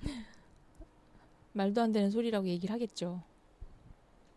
말도 1.52 1.82
안 1.82 1.92
되는 1.92 2.10
소리라고 2.10 2.46
얘기를 2.48 2.72
하겠죠. 2.72 3.22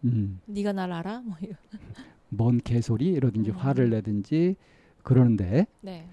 음, 0.03 0.39
네가 0.45 0.73
날 0.73 0.91
알아? 0.91 1.21
뭐 1.21 1.35
이런. 1.41 1.55
뭔 2.29 2.59
개소리 2.59 3.07
이러든지 3.07 3.51
음. 3.51 3.55
화를 3.55 3.89
내든지 3.89 4.55
그러는데 5.05 5.67
네. 5.81 6.05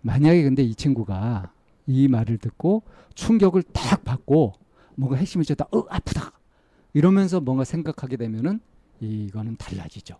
만약에 0.00 0.42
근데 0.44 0.62
이 0.62 0.74
친구가 0.74 1.52
이 1.86 2.08
말을 2.08 2.38
듣고 2.38 2.84
충격을 3.14 3.62
딱 3.64 4.04
받고 4.04 4.54
뭔가 4.94 5.16
핵심을 5.16 5.44
쳤다 5.44 5.66
어 5.72 5.84
아프다 5.90 6.32
이러면서 6.94 7.40
뭔가 7.40 7.64
생각하게 7.64 8.16
되면은 8.16 8.60
이거는 9.00 9.56
달라지죠. 9.56 10.16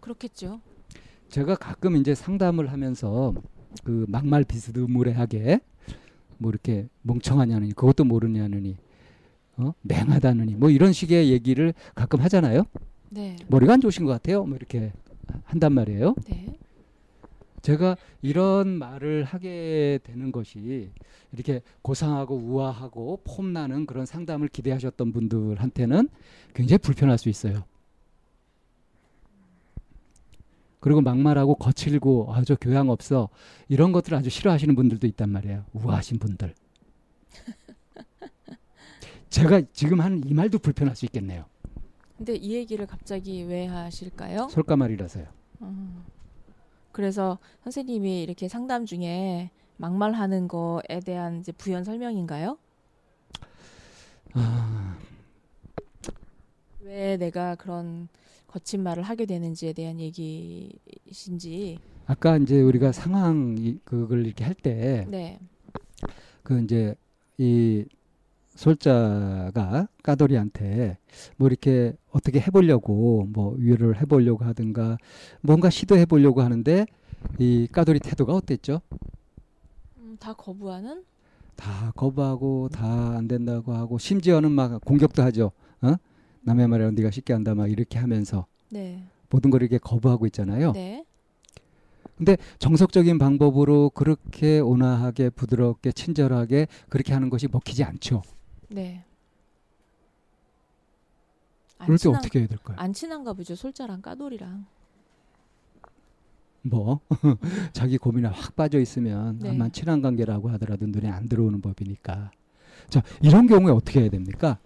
그렇겠죠. 0.00 0.60
제가 1.28 1.54
가끔 1.54 1.96
이제 1.96 2.14
상담을 2.14 2.72
하면서 2.72 3.34
그 3.84 4.04
막말 4.08 4.44
비스무리하게 4.44 5.60
뭐 6.38 6.50
이렇게 6.50 6.88
멍청하냐느니 7.02 7.74
그것도 7.74 8.04
모르냐느니 8.04 8.76
어 9.58 9.74
맹하다느니 9.82 10.56
뭐 10.56 10.70
이런 10.70 10.92
식의 10.92 11.30
얘기를 11.30 11.74
가끔 11.94 12.20
하잖아요. 12.22 12.64
네. 13.10 13.36
머리가 13.48 13.74
안 13.74 13.80
좋으신 13.80 14.04
것 14.04 14.12
같아요. 14.12 14.44
뭐 14.44 14.56
이렇게 14.56 14.92
한단 15.52 15.74
말이에요. 15.74 16.14
네. 16.30 16.58
제가 17.60 17.98
이런 18.22 18.68
말을 18.78 19.24
하게 19.24 19.98
되는 20.02 20.32
것이 20.32 20.90
이렇게 21.30 21.60
고상하고 21.82 22.34
우아하고 22.36 23.20
폼나는 23.22 23.84
그런 23.84 24.06
상담을 24.06 24.48
기대하셨던 24.48 25.12
분들한테는 25.12 26.08
굉장히 26.54 26.78
불편할 26.78 27.18
수 27.18 27.28
있어요. 27.28 27.64
그리고 30.80 31.02
막말하고 31.02 31.56
거칠고 31.56 32.32
아주 32.34 32.56
교양 32.58 32.88
없어 32.88 33.28
이런 33.68 33.92
것들을 33.92 34.16
아주 34.16 34.30
싫어하시는 34.30 34.74
분들도 34.74 35.06
있단 35.06 35.28
말이에요. 35.28 35.66
우아하신 35.74 36.18
분들. 36.18 36.54
제가 39.28 39.60
지금 39.74 40.00
하는 40.00 40.26
이 40.26 40.32
말도 40.32 40.58
불편할 40.60 40.96
수 40.96 41.04
있겠네요. 41.04 41.44
근데 42.16 42.36
이 42.36 42.54
얘기를 42.54 42.86
갑자기 42.86 43.42
왜 43.42 43.66
하실까요? 43.66 44.48
솔까 44.48 44.76
말이라서요. 44.76 45.41
음. 45.62 46.04
그래서 46.92 47.38
선생님이 47.62 48.22
이렇게 48.22 48.48
상담 48.48 48.84
중에 48.84 49.50
막말하는 49.78 50.48
거에 50.48 51.00
대한 51.04 51.40
이제 51.40 51.52
부연 51.52 51.84
설명인가요? 51.84 52.58
아, 54.34 54.96
왜 56.80 57.16
내가 57.16 57.54
그런 57.54 58.08
거친 58.46 58.82
말을 58.82 59.02
하게 59.02 59.24
되는지에 59.26 59.72
대한 59.72 59.98
얘기신지. 60.00 61.78
아까 62.06 62.36
이제 62.36 62.60
우리가 62.60 62.92
상황 62.92 63.56
이- 63.58 63.78
그걸 63.84 64.26
이렇게 64.26 64.44
할때 64.44 65.06
네. 65.08 65.38
그 66.42 66.60
이제 66.60 66.94
이 67.38 67.84
솔자가 68.54 69.88
까돌이한테 70.02 70.98
뭐 71.36 71.48
이렇게 71.48 71.94
어떻게 72.10 72.40
해보려고 72.40 73.26
뭐 73.30 73.54
위로를 73.58 74.00
해보려고 74.00 74.44
하든가 74.44 74.98
뭔가 75.40 75.70
시도해보려고 75.70 76.42
하는데 76.42 76.86
이 77.38 77.68
까돌이 77.70 78.00
태도가 78.00 78.34
어땠죠? 78.34 78.80
음, 79.98 80.16
다 80.18 80.32
거부하는? 80.34 81.04
다 81.56 81.92
거부하고 81.94 82.68
다 82.72 83.14
안 83.16 83.28
된다고 83.28 83.72
하고 83.74 83.98
심지어는 83.98 84.50
막 84.50 84.80
공격도 84.84 85.22
하죠. 85.22 85.52
어? 85.82 85.94
남의 86.42 86.66
말에 86.66 86.90
네가 86.90 87.10
쉽게 87.10 87.32
한다 87.32 87.54
막 87.54 87.70
이렇게 87.70 87.98
하면서 87.98 88.46
네. 88.68 89.04
모든 89.30 89.50
걸 89.50 89.62
이렇게 89.62 89.78
거부하고 89.78 90.26
있잖아요. 90.26 90.72
네. 90.72 91.04
정석적인 92.58 93.18
방법으로 93.18 93.90
그렇게 93.90 94.60
온화하게 94.60 95.30
부드럽게 95.30 95.92
친절하게 95.92 96.68
그렇게 96.88 97.12
하는 97.12 97.30
것이 97.30 97.48
먹히지 97.50 97.84
않죠. 97.84 98.22
네. 98.72 99.04
안 101.78 101.86
그럴 101.86 101.98
때 101.98 102.02
친한, 102.02 102.20
어떻게 102.20 102.38
해야 102.40 102.48
될까요? 102.48 102.76
안 102.78 102.92
친한가 102.92 103.32
보죠. 103.32 103.54
솔자랑 103.54 104.02
까돌이랑. 104.02 104.66
뭐 106.64 107.00
자기 107.72 107.98
고민에 107.98 108.28
확 108.28 108.54
빠져 108.54 108.78
있으면 108.78 109.38
네. 109.40 109.50
아마 109.50 109.68
친한 109.68 110.00
관계라고 110.00 110.48
하더라도 110.50 110.86
눈에 110.86 111.08
안 111.08 111.28
들어오는 111.28 111.60
법이니까 111.60 112.30
자 112.88 113.02
이런 113.20 113.48
경우에 113.48 113.72
어떻게 113.72 114.00
해야 114.02 114.08
됩니까? 114.10 114.58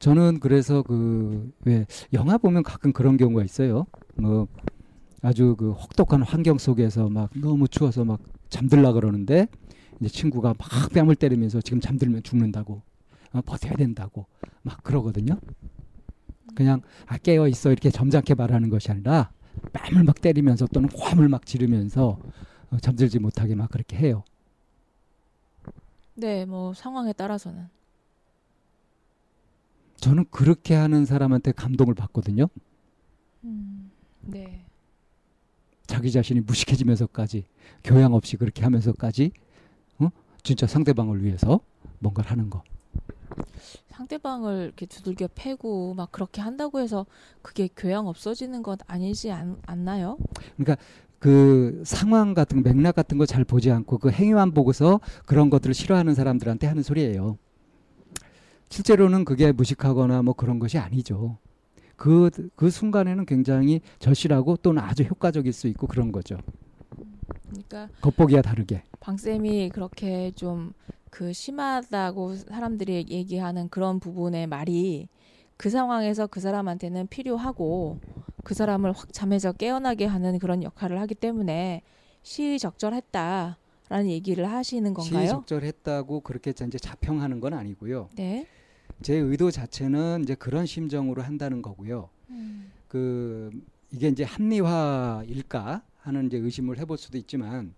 저는 0.00 0.40
그래서 0.40 0.82
그 0.82 1.50
왜 1.64 1.86
영화 2.12 2.38
보면 2.38 2.62
가끔 2.62 2.92
그런 2.92 3.16
경우가 3.16 3.44
있어요. 3.44 3.86
뭐 4.16 4.46
아주 5.22 5.54
그 5.58 5.72
혹독한 5.72 6.22
환경 6.22 6.58
속에서 6.58 7.08
막 7.08 7.30
너무 7.34 7.68
추워서 7.68 8.04
막 8.04 8.20
잠들라 8.48 8.92
그러는데 8.92 9.48
이제 10.00 10.08
친구가 10.08 10.54
막 10.58 10.92
뺨을 10.92 11.16
때리면서 11.16 11.60
지금 11.60 11.80
잠들면 11.80 12.22
죽는다고 12.22 12.82
어, 13.32 13.40
버텨야 13.42 13.74
된다고 13.74 14.26
막 14.62 14.82
그러거든요. 14.82 15.38
그냥 16.54 16.80
아 17.06 17.18
깨어 17.18 17.48
있어 17.48 17.70
이렇게 17.70 17.90
점잖게 17.90 18.34
말하는 18.34 18.68
것이 18.68 18.90
아니라 18.90 19.30
뺨을 19.72 20.04
막 20.04 20.20
때리면서 20.20 20.66
또는 20.66 20.88
화물 20.96 21.28
막 21.28 21.44
지르면서 21.46 22.18
어, 22.70 22.78
잠들지 22.80 23.18
못하게 23.18 23.54
막 23.54 23.70
그렇게 23.70 23.96
해요. 23.96 24.24
네, 26.14 26.44
뭐 26.44 26.74
상황에 26.74 27.12
따라서는. 27.12 27.68
저는 29.96 30.26
그렇게 30.30 30.74
하는 30.74 31.04
사람한테 31.04 31.52
감동을 31.52 31.94
받거든요. 31.94 32.48
음. 33.44 33.90
네. 34.22 34.64
자기 35.86 36.12
자신이 36.12 36.40
무식해지면서까지 36.40 37.44
교양 37.82 38.12
없이 38.14 38.36
그렇게 38.36 38.62
하면서까지 38.62 39.32
어? 39.34 39.47
진짜 40.42 40.66
상대방을 40.66 41.22
위해서 41.24 41.60
뭔가를 41.98 42.30
하는 42.30 42.50
거. 42.50 42.62
상대방을 43.90 44.64
이렇게 44.66 44.86
두들겨 44.86 45.28
패고 45.34 45.94
막 45.94 46.12
그렇게 46.12 46.40
한다고 46.40 46.80
해서 46.80 47.06
그게 47.42 47.68
교양 47.76 48.06
없어지는 48.06 48.62
것 48.62 48.78
아니지 48.86 49.30
않, 49.32 49.56
않나요? 49.66 50.18
그 51.18 51.82
상황 51.84 52.32
같은 52.32 52.62
거, 52.62 52.72
맥락 52.72 52.94
같은 52.94 53.18
거 53.18 53.26
잘 53.26 53.44
보지 53.44 53.70
않고 53.72 53.98
그 53.98 54.10
행위만 54.10 54.52
보고서 54.52 55.00
그런 55.26 55.50
것들을 55.50 55.74
싫어하는 55.74 56.14
사람들한테 56.14 56.66
하는 56.68 56.82
소리예요. 56.82 57.38
실제로는 58.70 59.24
그게 59.24 59.50
무식하거나 59.50 60.22
뭐 60.22 60.34
그런 60.34 60.58
것이 60.58 60.78
아니죠. 60.78 61.38
그, 61.96 62.30
그 62.54 62.70
순간에는 62.70 63.26
굉장히 63.26 63.80
절실하고 63.98 64.58
또는 64.58 64.82
아주 64.82 65.02
효과적일 65.02 65.52
수 65.52 65.66
있고 65.66 65.88
그런 65.88 66.12
거죠. 66.12 66.38
그러니까 67.48 67.88
겉보기와 68.00 68.42
다르게. 68.42 68.82
방쌤이 69.00 69.70
그렇게 69.70 70.32
좀 70.32 70.72
그 71.10 71.32
심하다고 71.32 72.36
사람들이 72.36 73.06
얘기하는 73.08 73.68
그런 73.68 74.00
부분의 74.00 74.46
말이 74.46 75.08
그 75.56 75.70
상황에서 75.70 76.26
그 76.26 76.40
사람한테는 76.40 77.08
필요하고 77.08 77.98
그 78.44 78.54
사람을 78.54 78.92
확 78.92 79.12
잠에서 79.12 79.52
깨어나게 79.52 80.04
하는 80.04 80.38
그런 80.38 80.62
역할을 80.62 81.00
하기 81.00 81.14
때문에 81.14 81.82
시의적절했다라는 82.22 83.56
얘기를 84.08 84.48
하시는 84.50 84.94
건가요? 84.94 85.18
시의적절했다고 85.18 86.20
그렇게 86.20 86.50
이제 86.50 86.78
자평하는 86.78 87.40
건 87.40 87.54
아니고요. 87.54 88.10
네. 88.14 88.46
제 89.02 89.14
의도 89.14 89.50
자체는 89.50 90.22
이제 90.22 90.34
그런 90.34 90.66
심정으로 90.66 91.22
한다는 91.22 91.62
거고요. 91.62 92.08
음. 92.30 92.72
그 92.88 93.50
이게 93.90 94.08
이제 94.08 94.24
합리화일까 94.24 95.82
하는 96.08 96.26
이제 96.26 96.38
의심을 96.38 96.78
해볼 96.78 96.96
수도 96.96 97.18
있지만 97.18 97.74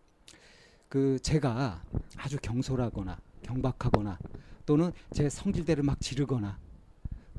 그 0.89 1.19
제가 1.21 1.83
아주 2.17 2.39
경솔하거나 2.41 3.21
경박하거나 3.43 4.19
또는 4.65 4.93
제 5.13 5.29
성질대로 5.29 5.83
막 5.83 6.01
지르거나 6.01 6.59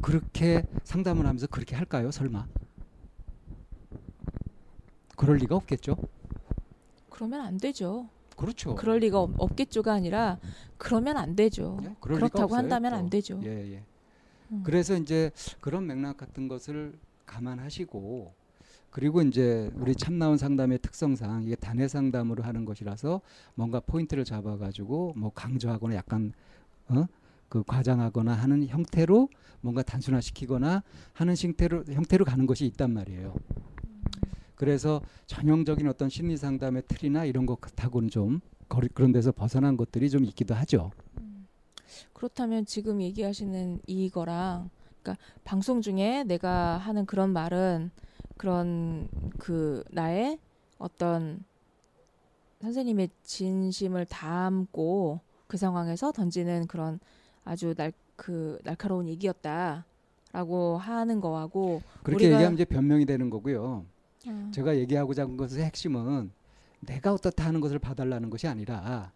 그렇게 0.02 0.64
상담을 0.84 1.26
하면서 1.26 1.48
그렇게 1.48 1.78
할까요? 1.78 2.12
설마? 2.12 2.46
그럴 5.16 5.38
리가 5.38 5.56
없겠죠. 5.56 5.96
그러면 7.10 7.42
안 7.42 7.58
되죠. 7.58 8.10
그렇죠. 8.36 8.76
그럴 8.76 9.00
리가 9.00 9.22
없, 9.22 9.32
없겠죠가 9.38 9.94
아니라 9.94 10.40
그러면 10.78 11.16
안 11.16 11.36
되죠. 11.36 11.80
예? 11.84 11.96
그렇다고 12.02 12.56
한다면 12.56 12.92
또. 12.92 12.98
안 12.98 13.10
되죠. 13.10 13.40
예, 13.44 13.76
예. 13.76 13.84
음. 14.52 14.64
그래서 14.64 14.98
이제 14.98 15.32
그런 15.62 15.88
맥락 15.88 16.18
같은 16.18 16.50
것을 16.50 16.98
감안하시고 17.26 18.34
그리고 18.92 19.22
이제 19.22 19.72
우리 19.76 19.96
참나온 19.96 20.38
상담의 20.38 20.80
특성상 20.80 21.44
이게 21.44 21.56
단회 21.56 21.88
상담으로 21.88 22.44
하는 22.44 22.66
것이라서 22.66 23.22
뭔가 23.56 23.80
포인트를 23.80 24.26
잡아가지고 24.26 25.14
뭐 25.16 25.32
강조하거나 25.34 25.96
약간 25.96 26.34
어? 26.90 27.06
그 27.48 27.64
과장하거나 27.64 28.34
하는 28.34 28.68
형태로 28.68 29.30
뭔가 29.62 29.82
단순화시키거나 29.82 30.84
하는 31.14 31.36
형태로 31.36 31.86
형태로 31.86 32.26
가는 32.26 32.46
것이 32.46 32.66
있단 32.66 32.92
말이에요. 32.92 33.34
그래서 34.56 35.02
전형적인 35.26 35.88
어떤 35.88 36.10
심리 36.10 36.38
상담의 36.38 36.84
틀이나 36.88 37.26
이런 37.26 37.46
것하고는 37.46 38.10
좀 38.10 38.42
거리 38.70 38.88
그런 38.90 39.12
데서 39.12 39.32
벗어난 39.32 39.76
것들이 39.76 40.10
좀 40.10 40.24
있기도 40.26 40.54
하죠. 40.54 40.92
그렇다면 42.14 42.66
지금 42.66 43.02
얘기하시는 43.02 43.80
이거랑 43.88 44.70
그러니까 45.02 45.24
방송 45.44 45.82
중에 45.82 46.24
내가 46.24 46.78
하는 46.78 47.06
그런 47.06 47.32
말은 47.32 47.92
그런 48.42 49.08
그 49.38 49.84
나의 49.92 50.40
어떤 50.78 51.44
선생님의 52.62 53.10
진심을 53.24 54.06
담고 54.06 55.20
그 55.48 55.58
상황에서 55.58 56.12
던지는 56.12 56.68
그런 56.68 57.00
아주 57.46 57.74
날 57.76 57.92
그 58.22 58.60
날카로운 58.64 59.08
얘기였다라고 59.08 60.78
하는 60.78 61.22
거하고 61.22 61.82
그렇게 62.04 62.26
얘기하면 62.26 62.54
이제 62.54 62.66
변명이 62.66 63.08
되는 63.08 63.32
거고요. 63.32 63.84
음, 64.28 64.52
제가 64.54 64.78
얘기하고자 64.78 65.24
한 65.24 65.38
것의 65.38 65.64
핵심은 65.64 66.32
내가 66.82 67.14
어떻다 67.14 67.48
하는 67.48 67.60
것을 67.62 67.80
봐달라는 67.80 68.30
것이 68.30 68.48
아니라 68.48 69.12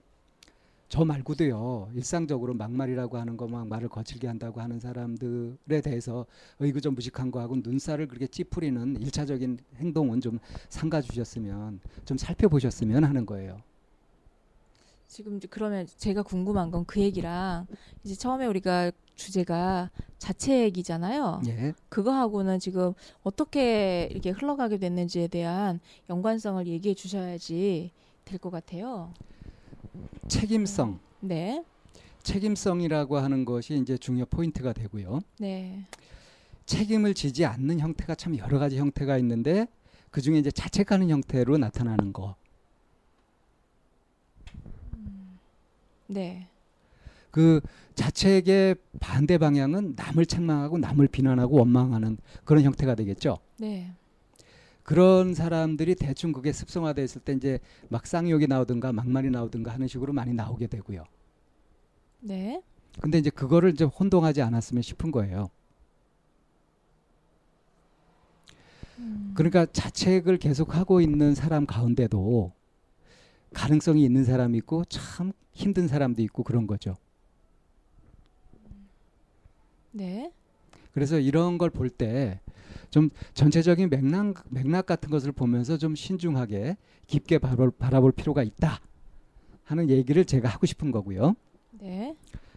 저 0.87 1.03
말고도요 1.03 1.89
일상적으로 1.93 2.53
막말이라고 2.53 3.17
하는 3.17 3.37
거 3.37 3.47
막 3.47 3.67
말을 3.67 3.89
거칠게 3.89 4.27
한다고 4.27 4.61
하는 4.61 4.79
사람들에 4.79 5.81
대해서 5.81 6.25
의구좀 6.59 6.95
무식한 6.95 7.31
거하고 7.31 7.55
눈살을 7.57 8.07
그렇게 8.07 8.27
찌푸리는 8.27 9.01
일차적인 9.01 9.59
행동은 9.77 10.21
좀 10.21 10.39
삼가 10.69 11.01
주셨으면 11.01 11.79
좀 12.05 12.17
살펴보셨으면 12.17 13.03
하는 13.03 13.25
거예요. 13.25 13.57
지금 15.07 15.39
그러면 15.49 15.87
제가 15.97 16.23
궁금한 16.23 16.71
건 16.71 16.83
그 16.85 16.99
얘기랑 16.99 17.67
이제 18.03 18.15
처음에 18.15 18.45
우리가 18.47 18.91
주제가 19.15 19.89
자체 20.17 20.63
얘기잖아요. 20.63 21.41
예. 21.47 21.73
그거하고는 21.89 22.59
지금 22.59 22.93
어떻게 23.23 24.07
이렇게 24.11 24.31
흘러가게 24.31 24.77
됐는지에 24.77 25.27
대한 25.27 25.79
연관성을 26.09 26.67
얘기해 26.67 26.95
주셔야지 26.95 27.91
될 28.25 28.39
것 28.39 28.49
같아요. 28.49 29.13
책임성. 30.27 30.99
네. 31.21 31.63
책임성이라고 32.23 33.17
하는 33.17 33.45
것이 33.45 33.75
이제 33.75 33.97
중요 33.97 34.25
포인트가 34.25 34.73
되고요. 34.73 35.21
네. 35.39 35.85
책임을 36.65 37.13
지지 37.13 37.45
않는 37.45 37.79
형태가 37.79 38.15
참 38.15 38.37
여러 38.37 38.57
가지 38.57 38.77
형태가 38.77 39.17
있는데 39.19 39.67
그 40.09 40.21
중에 40.21 40.39
이제 40.39 40.49
자책하는 40.49 41.09
형태로 41.09 41.57
나타나는 41.57 42.13
거. 42.13 42.35
네. 46.07 46.47
그 47.31 47.59
자책의 47.95 48.75
반대 48.99 49.37
방향은 49.37 49.95
남을 49.95 50.25
책망하고 50.25 50.77
남을 50.77 51.07
비난하고 51.07 51.57
원망하는 51.57 52.17
그런 52.43 52.63
형태가 52.63 52.95
되겠죠. 52.95 53.39
네. 53.57 53.91
그런 54.85 55.33
사람들이 55.33 55.95
대충 55.95 56.31
그게 56.31 56.53
습성화돼 56.53 57.03
있을 57.03 57.21
때 57.21 57.33
이제 57.33 57.59
막 57.89 58.05
쌍욕이 58.05 58.47
나오든가 58.47 58.93
막말이 58.93 59.31
나오든가 59.31 59.73
하는 59.73 59.87
식으로 59.87 60.13
많이 60.13 60.33
나오게 60.33 60.67
되고요. 60.67 61.05
네. 62.21 62.61
근데 63.01 63.17
이제 63.17 63.31
그거를 63.31 63.71
이제 63.71 63.83
혼동하지 63.83 64.43
않았으면 64.43 64.83
싶은 64.83 65.11
거예요. 65.11 65.49
음. 68.99 69.31
그러니까 69.35 69.65
자책을 69.65 70.37
계속 70.37 70.75
하고 70.75 71.01
있는 71.01 71.35
사람 71.35 71.65
가운데도 71.65 72.53
가능성이 73.53 74.03
있는 74.03 74.23
사람이 74.25 74.57
있고 74.59 74.85
참 74.85 75.33
힘든 75.53 75.87
사람도 75.87 76.21
있고 76.23 76.43
그런 76.43 76.67
거죠. 76.67 76.97
네. 79.91 80.31
그래서 80.93 81.19
이런 81.19 81.57
걸 81.57 81.69
볼 81.71 81.89
때 81.89 82.39
좀 82.89 83.09
전체적인 83.33 83.89
맥락, 83.89 84.43
맥락 84.49 84.85
같은 84.85 85.09
것을 85.09 85.31
보면서 85.31 85.77
좀 85.77 85.95
신중하게 85.95 86.77
깊게 87.07 87.39
바라볼, 87.39 87.71
바라볼 87.71 88.11
필요가 88.11 88.43
있다 88.43 88.79
하는 89.63 89.89
얘기를 89.89 90.25
제가 90.25 90.49
하고 90.49 90.65
싶은 90.65 90.91
거고요. 90.91 91.35
네. 91.71 92.15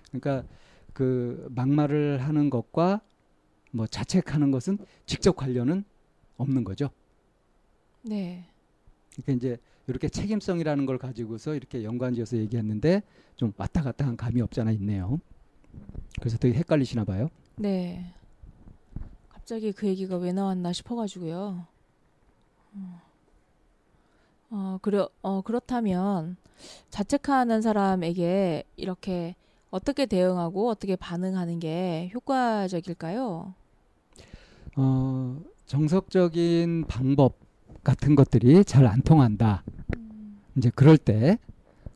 그러니까 0.09 0.45
그 0.93 1.49
막말을 1.55 2.19
하는 2.23 2.51
것과 2.51 3.01
뭐 3.71 3.87
자책하는 3.87 4.51
것은 4.51 4.79
직접 5.07 5.37
관련은 5.37 5.85
없는 6.37 6.65
거죠. 6.65 6.91
네. 8.03 8.47
그러니까 9.13 9.33
이제 9.33 9.59
이렇게 9.87 10.09
책임성이라는 10.09 10.87
걸 10.87 10.99
가지고서 10.99 11.55
이렇게 11.55 11.83
연관지어서 11.83 12.37
얘기했는데 12.37 13.03
좀 13.37 13.53
왔다 13.57 13.83
갔다 13.83 14.07
한 14.07 14.17
감이 14.17 14.41
없잖아 14.41 14.71
있네요. 14.73 15.19
그래서 16.21 16.37
되게 16.39 16.59
헷갈리시나 16.59 17.05
봐요. 17.05 17.29
네. 17.57 18.13
갑자기 19.49 19.73
그 19.73 19.87
얘기가 19.87 20.19
왜 20.19 20.31
나왔나 20.31 20.75
싶어가지고요. 20.75 21.65
어, 22.75 23.01
어, 24.51 24.79
그려, 24.83 25.09
어, 25.23 25.41
그렇다면 25.41 26.37
자책하는 26.91 27.63
사람에게 27.63 28.65
이렇게 28.77 29.37
어떻게 29.71 30.05
대응하고 30.05 30.69
어떻게 30.69 30.97
반응하는 30.97 31.61
게 31.61 32.11
효과적일까요? 32.13 33.55
어, 34.77 35.41
정석적인 35.65 36.85
방법 36.87 37.39
같은 37.83 38.17
것들이 38.17 38.63
잘 38.67 38.87
안 38.87 39.01
통한다. 39.01 39.65
이제 40.59 40.71
그럴 40.75 40.99
때 40.99 41.39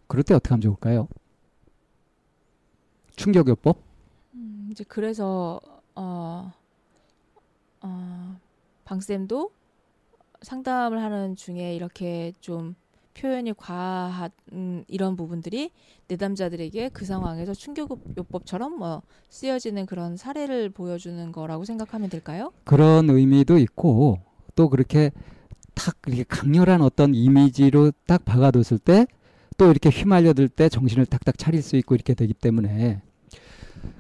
그럴 0.07 0.23
때 0.23 0.33
어떻게 0.33 0.55
하면 0.55 0.63
좋을까요? 0.63 1.07
충격요법? 3.17 3.77
음, 4.37 4.69
이제 4.73 4.85
그래서 4.89 5.61
어, 5.95 6.51
어, 7.83 8.37
방쌤도 8.85 9.51
상담을 10.43 11.03
하는 11.03 11.37
중에 11.37 11.75
이렇게 11.75 12.33
좀 12.41 12.75
표현이 13.15 13.53
과한 13.55 14.31
음, 14.53 14.85
이런 14.89 15.17
부분들이 15.17 15.71
내담자들에게 16.09 16.89
그 16.91 17.05
상황에서 17.05 17.53
충격요법처럼 17.55 18.79
뭐 18.79 19.03
쓰여지는 19.29 19.87
그런 19.87 20.17
사례를 20.17 20.71
보여주는 20.71 21.31
거라고 21.31 21.65
생각하면 21.65 22.09
될까요? 22.09 22.53
그런 22.65 23.11
의미도 23.11 23.59
있고 23.59 24.19
또 24.55 24.69
그렇게 24.69 25.11
탁 25.75 25.97
이렇게 26.07 26.25
강렬한 26.25 26.81
어떤 26.81 27.15
이미지로 27.15 27.93
딱 28.07 28.25
박아뒀을 28.25 28.79
때 28.79 29.07
또 29.57 29.71
이렇게 29.71 29.91
휘말려들 29.91 30.49
때 30.49 30.69
정신을 30.69 31.07
탁탁 31.07 31.39
차릴 31.39 31.63
수 31.63 31.77
있고 31.77 31.95
이렇게 31.95 32.15
되기 32.15 32.33
때문에 32.33 33.03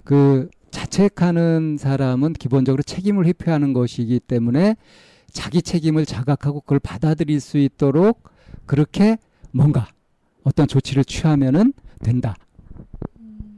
그 0.02 0.48
자책하는 0.72 1.76
사람은 1.78 2.32
기본적으로 2.32 2.82
책임을 2.82 3.26
회피하는 3.26 3.72
것이기 3.72 4.18
때문에 4.20 4.74
자기 5.30 5.62
책임을 5.62 6.04
자각하고 6.06 6.60
그걸 6.62 6.80
받아들일 6.80 7.40
수 7.40 7.58
있도록 7.58 8.24
그렇게 8.66 9.18
뭔가 9.52 9.86
어떤 10.42 10.66
조치를 10.66 11.04
취하면은 11.04 11.72
된다. 12.02 12.34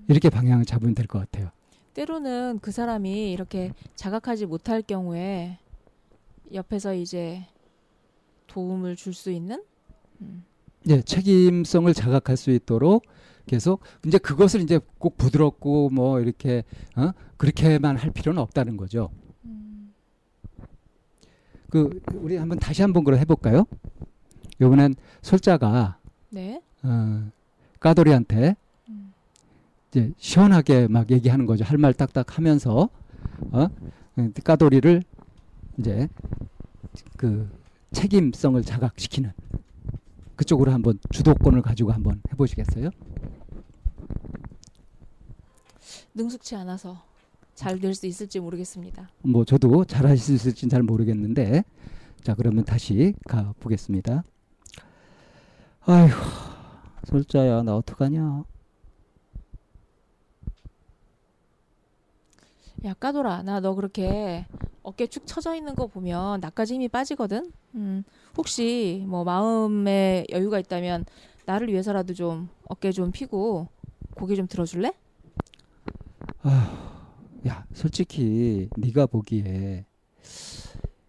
이렇게 0.08 0.28
방향을 0.28 0.66
잡으면 0.66 0.94
될 0.94 1.06
것 1.06 1.18
같아요. 1.20 1.50
때로는 1.94 2.58
그 2.60 2.72
사람이 2.72 3.32
이렇게 3.32 3.72
자각하지 3.94 4.46
못할 4.46 4.82
경우에 4.82 5.58
옆에서 6.52 6.94
이제 6.94 7.44
도움을 8.48 8.96
줄 8.96 9.14
수 9.14 9.30
있는 9.30 9.62
음. 10.20 10.44
예, 10.88 11.00
책임성을 11.00 11.92
자각할 11.94 12.36
수 12.36 12.50
있도록 12.50 13.04
계속 13.46 13.80
이제 14.06 14.18
그것을 14.18 14.60
이제 14.60 14.80
꼭 14.98 15.16
부드럽고 15.18 15.90
뭐 15.90 16.20
이렇게 16.20 16.64
어? 16.96 17.10
그렇게만 17.36 17.96
할 17.96 18.10
필요는 18.10 18.40
없다는 18.40 18.76
거죠. 18.76 19.10
음. 19.44 19.92
그 21.70 22.00
우리 22.14 22.36
한번 22.36 22.58
다시 22.58 22.82
한번 22.82 23.04
그럼 23.04 23.20
해볼까요? 23.20 23.64
이번엔 24.60 24.94
솔자가 25.22 25.98
네. 26.30 26.62
어, 26.82 27.30
까돌이한테 27.80 28.56
음. 28.88 29.12
이제 29.90 30.12
시원하게 30.18 30.88
막 30.88 31.10
얘기하는 31.10 31.44
거죠. 31.46 31.64
할 31.64 31.78
말 31.78 31.92
딱딱 31.92 32.38
하면서 32.38 32.88
어? 33.50 33.66
까돌이를 34.44 35.02
이제 35.78 36.08
그 37.16 37.50
책임성을 37.92 38.62
자각시키는 38.62 39.32
그쪽으로 40.36 40.72
한번 40.72 40.98
주도권을 41.10 41.62
가지고 41.62 41.92
한번 41.92 42.20
해보시겠어요? 42.32 42.90
능숙치 46.14 46.54
않아서 46.56 47.02
잘 47.54 47.78
될 47.80 47.94
수 47.94 48.06
있을지 48.06 48.40
모르겠습니다. 48.40 49.08
뭐 49.22 49.44
저도 49.44 49.84
잘하실 49.84 50.18
수 50.18 50.32
있을지는 50.34 50.70
잘 50.70 50.82
모르겠는데 50.82 51.64
자 52.22 52.34
그러면 52.34 52.64
다시 52.64 53.14
가 53.28 53.54
보겠습니다. 53.60 54.24
아휴 55.86 56.08
솔자야 57.04 57.62
나 57.62 57.76
어떡하냐? 57.76 58.44
야 62.84 62.94
까돌아 62.94 63.42
나 63.42 63.60
너 63.60 63.74
그렇게 63.74 64.46
어깨 64.82 65.06
축 65.06 65.26
처져 65.26 65.54
있는 65.54 65.74
거 65.74 65.86
보면 65.86 66.40
나까지 66.40 66.74
힘이 66.74 66.88
빠지거든. 66.88 67.50
음, 67.74 68.04
혹시 68.36 69.04
뭐 69.08 69.24
마음에 69.24 70.26
여유가 70.30 70.58
있다면 70.58 71.06
나를 71.46 71.68
위해서라도 71.68 72.12
좀 72.14 72.48
어깨 72.68 72.92
좀 72.92 73.10
피고 73.10 73.68
고개 74.14 74.34
좀 74.36 74.46
들어줄래? 74.46 74.92
야 77.46 77.66
솔직히 77.72 78.68
네가 78.76 79.06
보기에 79.06 79.84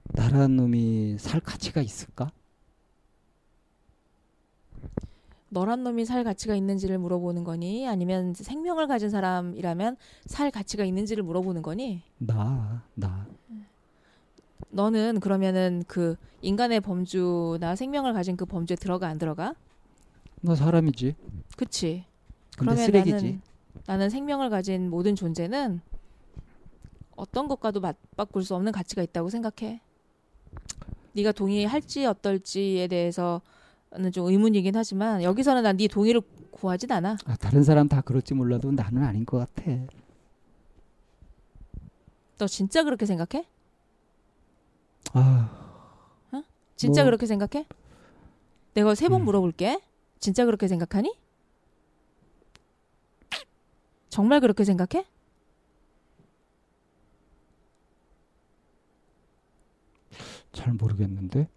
나란 0.05 0.55
놈이 0.55 1.17
살 1.19 1.39
가치가 1.39 1.81
있을까? 1.81 2.31
너란 5.49 5.83
놈이 5.83 6.03
살 6.05 6.23
가치가 6.25 6.55
있는지를 6.55 6.97
물어보는 6.97 7.43
거니 7.45 7.87
아니면 7.87 8.33
생명을 8.33 8.87
가진 8.87 9.09
사람이라면 9.09 9.95
살 10.25 10.51
가치가 10.51 10.83
있는지를 10.83 11.23
물어보는 11.23 11.61
거니? 11.61 12.01
나 12.17 12.83
나. 12.93 13.27
너는 14.69 15.21
그러면은 15.21 15.83
그 15.87 16.15
인간의 16.41 16.81
범주나 16.81 17.75
생명을 17.77 18.11
가진 18.13 18.35
그 18.35 18.45
범주에 18.45 18.75
들어가 18.75 19.07
안 19.07 19.17
들어가? 19.17 19.55
너 20.41 20.55
사람이지. 20.55 21.15
그치? 21.55 22.05
그러면 22.57 22.77
쓰레기지. 22.85 23.11
나는 23.15 23.41
나는 23.85 24.09
생명을 24.09 24.49
가진 24.49 24.89
모든 24.89 25.15
존재는 25.15 25.81
어떤 27.15 27.47
것과도 27.47 27.79
맞바꿀 27.81 28.43
수 28.43 28.55
없는 28.55 28.71
가치가 28.71 29.01
있다고 29.03 29.29
생각해. 29.29 29.81
네가 31.13 31.31
동의할지 31.31 32.05
어떨지에 32.05 32.87
대해서는 32.87 33.41
좀 34.11 34.27
의문이긴 34.27 34.75
하지만 34.75 35.23
여기서는 35.23 35.63
난 35.63 35.77
네 35.77 35.87
동의를 35.87 36.21
고하진 36.51 36.91
않아. 36.91 37.17
아, 37.25 37.35
다른 37.37 37.63
사람 37.63 37.87
다 37.87 38.01
그럴지 38.01 38.33
몰라도 38.33 38.71
나는 38.71 39.03
아닌 39.03 39.25
것 39.25 39.37
같아. 39.39 39.71
너 42.37 42.47
진짜 42.47 42.83
그렇게 42.83 43.05
생각해? 43.05 43.45
아, 45.13 45.71
진짜 46.75 47.01
뭐- 47.01 47.05
그렇게 47.05 47.25
생각해? 47.25 47.65
내가 48.73 48.93
세번 48.95 49.21
음. 49.21 49.25
물어볼게. 49.25 49.81
진짜 50.19 50.43
그렇게 50.45 50.67
생각하니? 50.67 51.13
정말 54.15 54.39
그렇게 54.39 54.63
생각해? 54.63 55.05
잘 60.53 60.73
모르겠는데. 60.73 61.47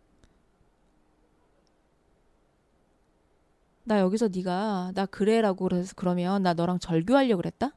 나 3.84 4.00
여기서 4.00 4.28
네가 4.28 4.92
나 4.94 5.06
그래라고 5.06 5.68
그래서 5.68 5.94
그러면 5.96 6.42
나 6.42 6.52
너랑 6.52 6.78
절교하려고 6.78 7.38
그랬다? 7.42 7.72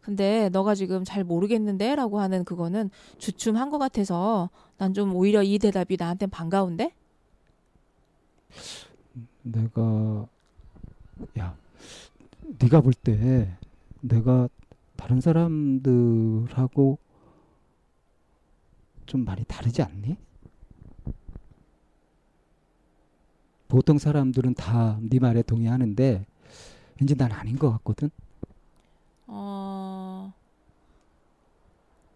근데 0.00 0.48
너가 0.50 0.74
지금 0.74 1.04
잘 1.04 1.22
모르겠는데라고 1.24 2.20
하는 2.20 2.44
그거는 2.44 2.90
주춤한 3.18 3.70
것 3.70 3.78
같아서 3.78 4.50
난 4.78 4.92
좀 4.94 5.14
오히려 5.14 5.42
이 5.44 5.58
대답이 5.58 5.96
나한텐 5.98 6.28
반가운데? 6.28 6.92
내가 9.42 10.26
야, 11.38 11.56
네가 12.58 12.80
볼 12.80 12.92
때 12.94 13.56
내가 14.00 14.48
다른 14.96 15.20
사람들하고 15.20 16.98
좀 19.06 19.24
많이 19.24 19.44
다르지 19.44 19.82
않니? 19.82 20.16
보통 23.68 23.98
사람들은 23.98 24.54
다 24.54 24.98
네 25.02 25.18
말에 25.18 25.42
동의하는데 25.42 26.26
왠지 27.00 27.16
난 27.16 27.32
아닌 27.32 27.58
것 27.58 27.70
같거든. 27.72 28.10
어... 29.26 30.32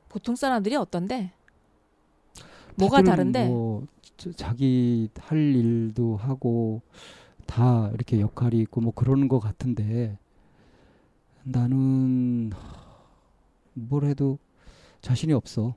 보통 0.09 0.35
사람들이 0.37 0.77
어떤데? 0.77 1.33
뭐가 2.77 3.03
다른데? 3.03 3.57
뭐 3.57 3.87
자- 4.17 4.31
자기 4.37 5.09
할 5.19 5.39
일도 5.55 6.17
하고 6.17 6.83
다 7.47 7.91
이렇게 7.95 8.21
역할이 8.21 8.61
있고 8.63 8.81
뭐 8.83 8.93
그러는 8.95 9.29
것 9.29 9.41
같은데 9.41 10.19
나는 11.49 12.51
뭘 13.75 14.05
해도 14.05 14.39
자신이 15.01 15.33
없어. 15.33 15.77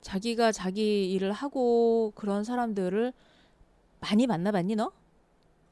자기가 0.00 0.52
자기 0.52 1.12
일을 1.12 1.32
하고 1.32 2.12
그런 2.14 2.44
사람들을 2.44 3.12
많이 4.00 4.26
만나봤니 4.26 4.74
너? 4.76 4.90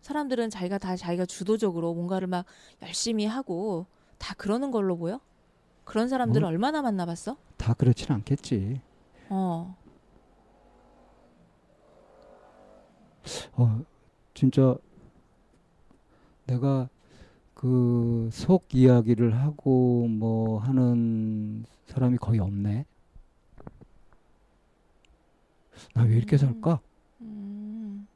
사람들은 0.02 0.50
자기가 0.50 0.76
다 0.76 0.94
자기가 0.94 1.24
주도적으로 1.24 1.94
뭔가를 1.94 2.28
막 2.28 2.44
열심히 2.82 3.24
하고 3.24 3.86
다 4.18 4.34
그러는 4.34 4.70
걸로 4.70 4.98
보여? 4.98 5.20
그런 5.84 6.08
사람들을 6.08 6.44
어? 6.44 6.48
얼마나 6.48 6.82
만나봤어? 6.82 7.38
다 7.56 7.72
그렇진 7.72 8.12
않겠지. 8.12 8.82
어, 9.30 9.74
어, 13.54 13.80
진짜 14.34 14.76
내가 16.44 16.90
그 17.56 18.28
속 18.32 18.74
이야기를 18.74 19.34
하고 19.34 20.06
뭐 20.08 20.58
하는 20.58 21.64
사람이 21.86 22.18
거의 22.18 22.38
없네. 22.38 22.84
나 25.94 26.02
왜 26.04 26.16
이렇게 26.16 26.36
음. 26.36 26.38
살까? 26.38 26.80
음, 27.22 28.06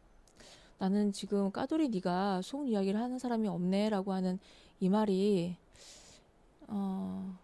나는 0.78 1.12
지금 1.12 1.50
까돌이 1.50 1.88
네가 1.88 2.42
속 2.42 2.68
이야기를 2.68 3.00
하는 3.00 3.18
사람이 3.18 3.48
없네라고 3.48 4.12
하는 4.12 4.38
이 4.78 4.88
말이 4.90 5.56
어, 6.68 7.34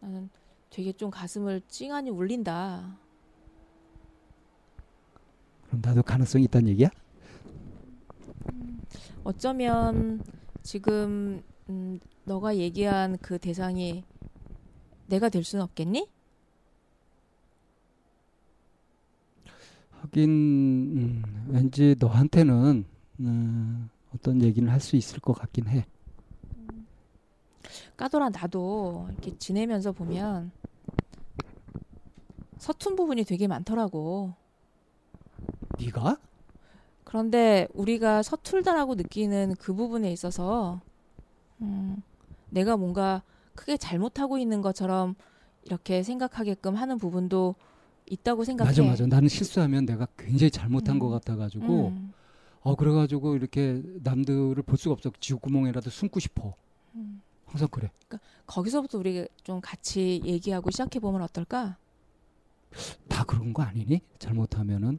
나는 0.00 0.28
되게 0.70 0.92
좀 0.92 1.10
가슴을 1.10 1.60
찡하니 1.68 2.10
울린다. 2.10 2.96
그럼 5.68 5.82
나도 5.84 6.02
가능성이 6.02 6.44
있다는 6.44 6.68
얘기야? 6.70 6.88
어쩌면 9.22 10.20
지금 10.64 11.42
음, 11.68 12.00
너가 12.24 12.56
얘기한 12.56 13.18
그 13.18 13.38
대상이 13.38 14.02
내가 15.06 15.28
될 15.28 15.44
수는 15.44 15.62
없겠니? 15.62 16.08
하긴 20.00 20.30
음, 20.96 21.46
왠지 21.48 21.96
너한테는 21.98 22.84
음, 23.20 23.88
어떤 24.14 24.42
얘기는 24.42 24.70
할수 24.70 24.96
있을 24.96 25.20
것 25.20 25.32
같긴 25.34 25.68
해. 25.68 25.86
까돌아 27.96 28.28
나도 28.30 29.06
이렇게 29.10 29.36
지내면서 29.38 29.92
보면 29.92 30.50
서툰 32.58 32.96
부분이 32.96 33.24
되게 33.24 33.46
많더라고. 33.46 34.34
네가? 35.78 36.16
그런데 37.04 37.68
우리가 37.74 38.22
서툴다라고 38.22 38.94
느끼는 38.94 39.54
그 39.58 39.74
부분에 39.74 40.10
있어서 40.12 40.80
음, 41.60 42.02
내가 42.50 42.76
뭔가 42.76 43.22
크게 43.54 43.76
잘못하고 43.76 44.38
있는 44.38 44.62
것처럼 44.62 45.14
이렇게 45.62 46.02
생각하게끔 46.02 46.74
하는 46.74 46.98
부분도 46.98 47.54
있다고 48.06 48.44
생각해. 48.44 48.68
맞아 48.68 48.82
맞아. 48.82 49.06
나는 49.06 49.28
실수하면 49.28 49.86
내가 49.86 50.06
굉장히 50.18 50.50
잘못한 50.50 50.96
음. 50.96 51.00
것 51.00 51.08
같아가지고 51.10 51.88
음, 51.88 52.12
어 52.60 52.74
그래가지고 52.74 53.36
이렇게 53.36 53.82
남들을 54.02 54.62
볼 54.62 54.76
수가 54.78 54.94
없어. 54.94 55.10
지구구멍이라도 55.20 55.90
숨고 55.90 56.20
싶어. 56.20 56.54
음. 56.94 57.22
항상 57.46 57.68
그래. 57.70 57.90
거기서부터 58.46 58.98
우리 58.98 59.26
좀 59.42 59.60
같이 59.60 60.20
얘기하고 60.24 60.70
시작해 60.70 60.98
보면 60.98 61.22
어떨까? 61.22 61.76
다 63.08 63.24
그런 63.24 63.52
거 63.52 63.62
아니니? 63.62 64.00
잘못하면은 64.18 64.98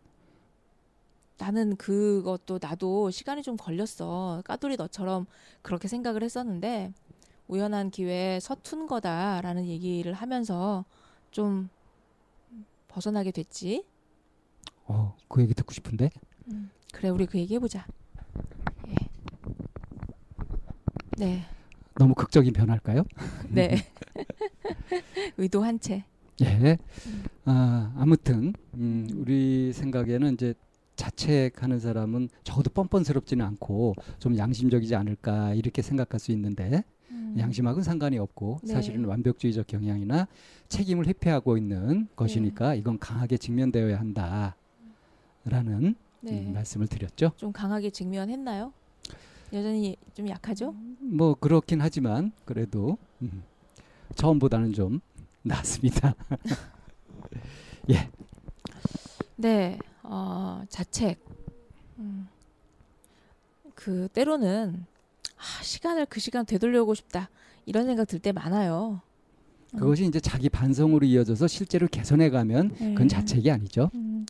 나는 1.38 1.76
그것도 1.76 2.60
나도 2.62 3.12
시간이 3.12 3.44
좀 3.44 3.58
걸렸어. 3.58 4.42
까돌이 4.46 4.78
너처럼 4.78 5.26
그렇게 5.62 5.88
생각을 5.88 6.24
했었는데 6.24 6.94
우연한 7.48 7.92
기회에 7.92 8.40
서툰 8.40 8.88
거다라는 8.88 9.66
얘기를 9.68 10.14
하면서 10.14 10.86
좀 11.32 11.70
벗어나게 12.88 13.32
됐지. 13.32 13.86
어 14.88 15.16
그 15.28 15.42
얘기 15.42 15.54
듣고 15.54 15.74
싶은데. 15.74 16.10
그래 16.94 17.10
우리 17.10 17.26
그 17.26 17.38
얘기 17.38 17.56
해보자. 17.56 17.86
예. 18.88 18.96
네, 21.18 21.46
너무 21.96 22.14
극적인 22.14 22.54
변화일까요? 22.54 23.04
네. 23.50 23.76
의도한 25.38 25.80
채. 25.80 26.06
예. 26.42 26.78
아, 27.46 27.94
아무튼 27.98 28.54
음, 28.76 29.08
우리 29.16 29.74
생각에는 29.74 30.34
이제 30.36 30.54
자책하는 30.96 31.80
사람은 31.80 32.30
적어도 32.44 32.70
뻔뻔스럽지는 32.72 33.46
않고 33.46 33.96
좀 34.20 34.38
양심적이지 34.38 34.96
않을까 34.96 35.54
이렇게 35.54 35.82
생각할 35.82 36.20
수 36.20 36.32
있는데 36.32 36.84
음. 37.12 37.36
양심하고는 37.38 37.84
상관이 37.84 38.18
없고 38.18 38.60
네. 38.64 38.74
사실은 38.74 39.06
완벽주의적 39.06 39.68
경향이나 39.68 40.28
책임을 40.70 41.08
회피하고 41.08 41.58
있는 41.58 42.08
것이니까 42.16 42.72
네. 42.72 42.78
이건 42.78 43.00
강하게 43.00 43.38
직면되어야 43.38 44.00
한다라는 44.00 44.56
네. 46.22 46.32
음, 46.32 46.54
말씀을 46.54 46.88
드렸죠. 46.88 47.32
좀 47.36 47.52
강하게 47.52 47.90
직면했나요? 47.90 48.74
여전히 49.54 49.96
좀 50.14 50.28
약하죠? 50.28 50.76
뭐 51.00 51.36
그렇긴 51.36 51.82
하지만 51.82 52.32
그래도 52.46 52.98
음, 53.22 53.44
처음보다는 54.16 54.74
좀 54.74 55.00
낫습니다. 55.44 56.16
네, 59.38 59.78
어, 60.10 60.64
자책. 60.70 61.20
음. 62.00 62.28
그 63.74 64.08
때로는 64.14 64.86
아, 65.38 65.64
시간을 65.64 66.06
그 66.08 66.20
시간 66.20 66.46
되돌려오고 66.46 66.96
싶다 66.96 67.30
이런 67.66 67.86
생각 67.86 68.06
들 68.08 68.20
때 68.20 68.32
많아요. 68.32 69.02
음. 69.74 69.80
그것이 69.80 70.06
이제 70.06 70.20
자기 70.20 70.50
반성으로 70.50 71.06
이어져서 71.06 71.48
실제로 71.48 71.88
개선해 71.88 72.30
가면 72.30 72.70
그건 72.76 72.96
네. 72.96 73.08
자책이 73.08 73.52
아니죠. 73.52 73.90
음, 73.96 74.26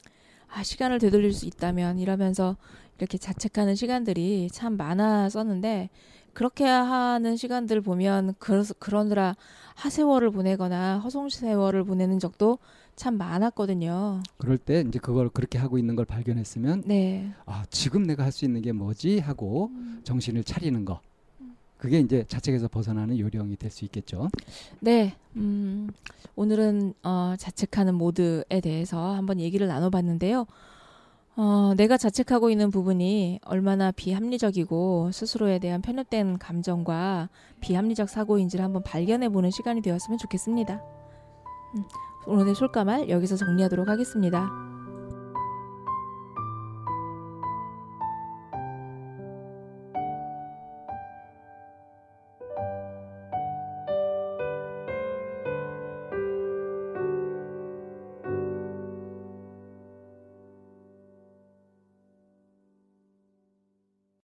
아 0.49 0.63
시간을 0.63 0.99
되돌릴 0.99 1.33
수 1.33 1.45
있다면 1.45 1.99
이러면서 1.99 2.57
이렇게 2.97 3.17
자책하는 3.17 3.75
시간들이 3.75 4.49
참 4.51 4.77
많았었는데 4.77 5.89
그렇게 6.35 6.65
하는 6.65 7.37
시간들 7.37 7.81
보면 7.81 8.35
그러, 8.37 8.63
그러느라 8.77 9.35
하세월을 9.73 10.29
보내거나 10.31 10.99
허송세월을 10.99 11.85
보내는 11.85 12.19
적도 12.19 12.59
참 12.95 13.17
많았거든요. 13.17 14.21
그럴 14.37 14.57
때 14.57 14.83
이제 14.87 14.99
그걸 14.99 15.29
그렇게 15.29 15.57
하고 15.57 15.77
있는 15.77 15.95
걸 15.95 16.05
발견했으면 16.05 16.83
네. 16.85 17.31
아 17.45 17.63
지금 17.69 18.03
내가 18.03 18.23
할 18.23 18.31
수 18.31 18.45
있는 18.45 18.61
게 18.61 18.71
뭐지 18.73 19.19
하고 19.19 19.69
음. 19.73 20.01
정신을 20.03 20.43
차리는 20.43 20.85
거 20.85 20.99
그게 21.77 21.99
이제 21.99 22.25
자책에서 22.27 22.67
벗어나는 22.67 23.17
요령이 23.17 23.55
될 23.57 23.71
수 23.71 23.85
있겠죠. 23.85 24.29
네, 24.79 25.15
음, 25.35 25.89
오늘은 26.35 26.93
어, 27.03 27.35
자책하는 27.37 27.95
모드에 27.95 28.59
대해서 28.61 29.13
한번 29.13 29.39
얘기를 29.39 29.67
나눠봤는데요. 29.67 30.45
어, 31.37 31.73
내가 31.75 31.97
자책하고 31.97 32.49
있는 32.49 32.71
부분이 32.71 33.39
얼마나 33.43 33.91
비합리적이고 33.91 35.11
스스로에 35.11 35.59
대한 35.59 35.81
편협된 35.81 36.37
감정과 36.39 37.29
비합리적 37.59 38.09
사고인지를 38.09 38.63
한번 38.63 38.83
발견해 38.83 39.27
보는 39.29 39.51
시간이 39.51 39.81
되었으면 39.81 40.17
좋겠습니다. 40.17 40.81
음, 41.75 41.83
오늘의 42.27 42.55
솔까말 42.55 43.09
여기서 43.09 43.35
정리하도록 43.35 43.87
하겠습니다. 43.87 44.74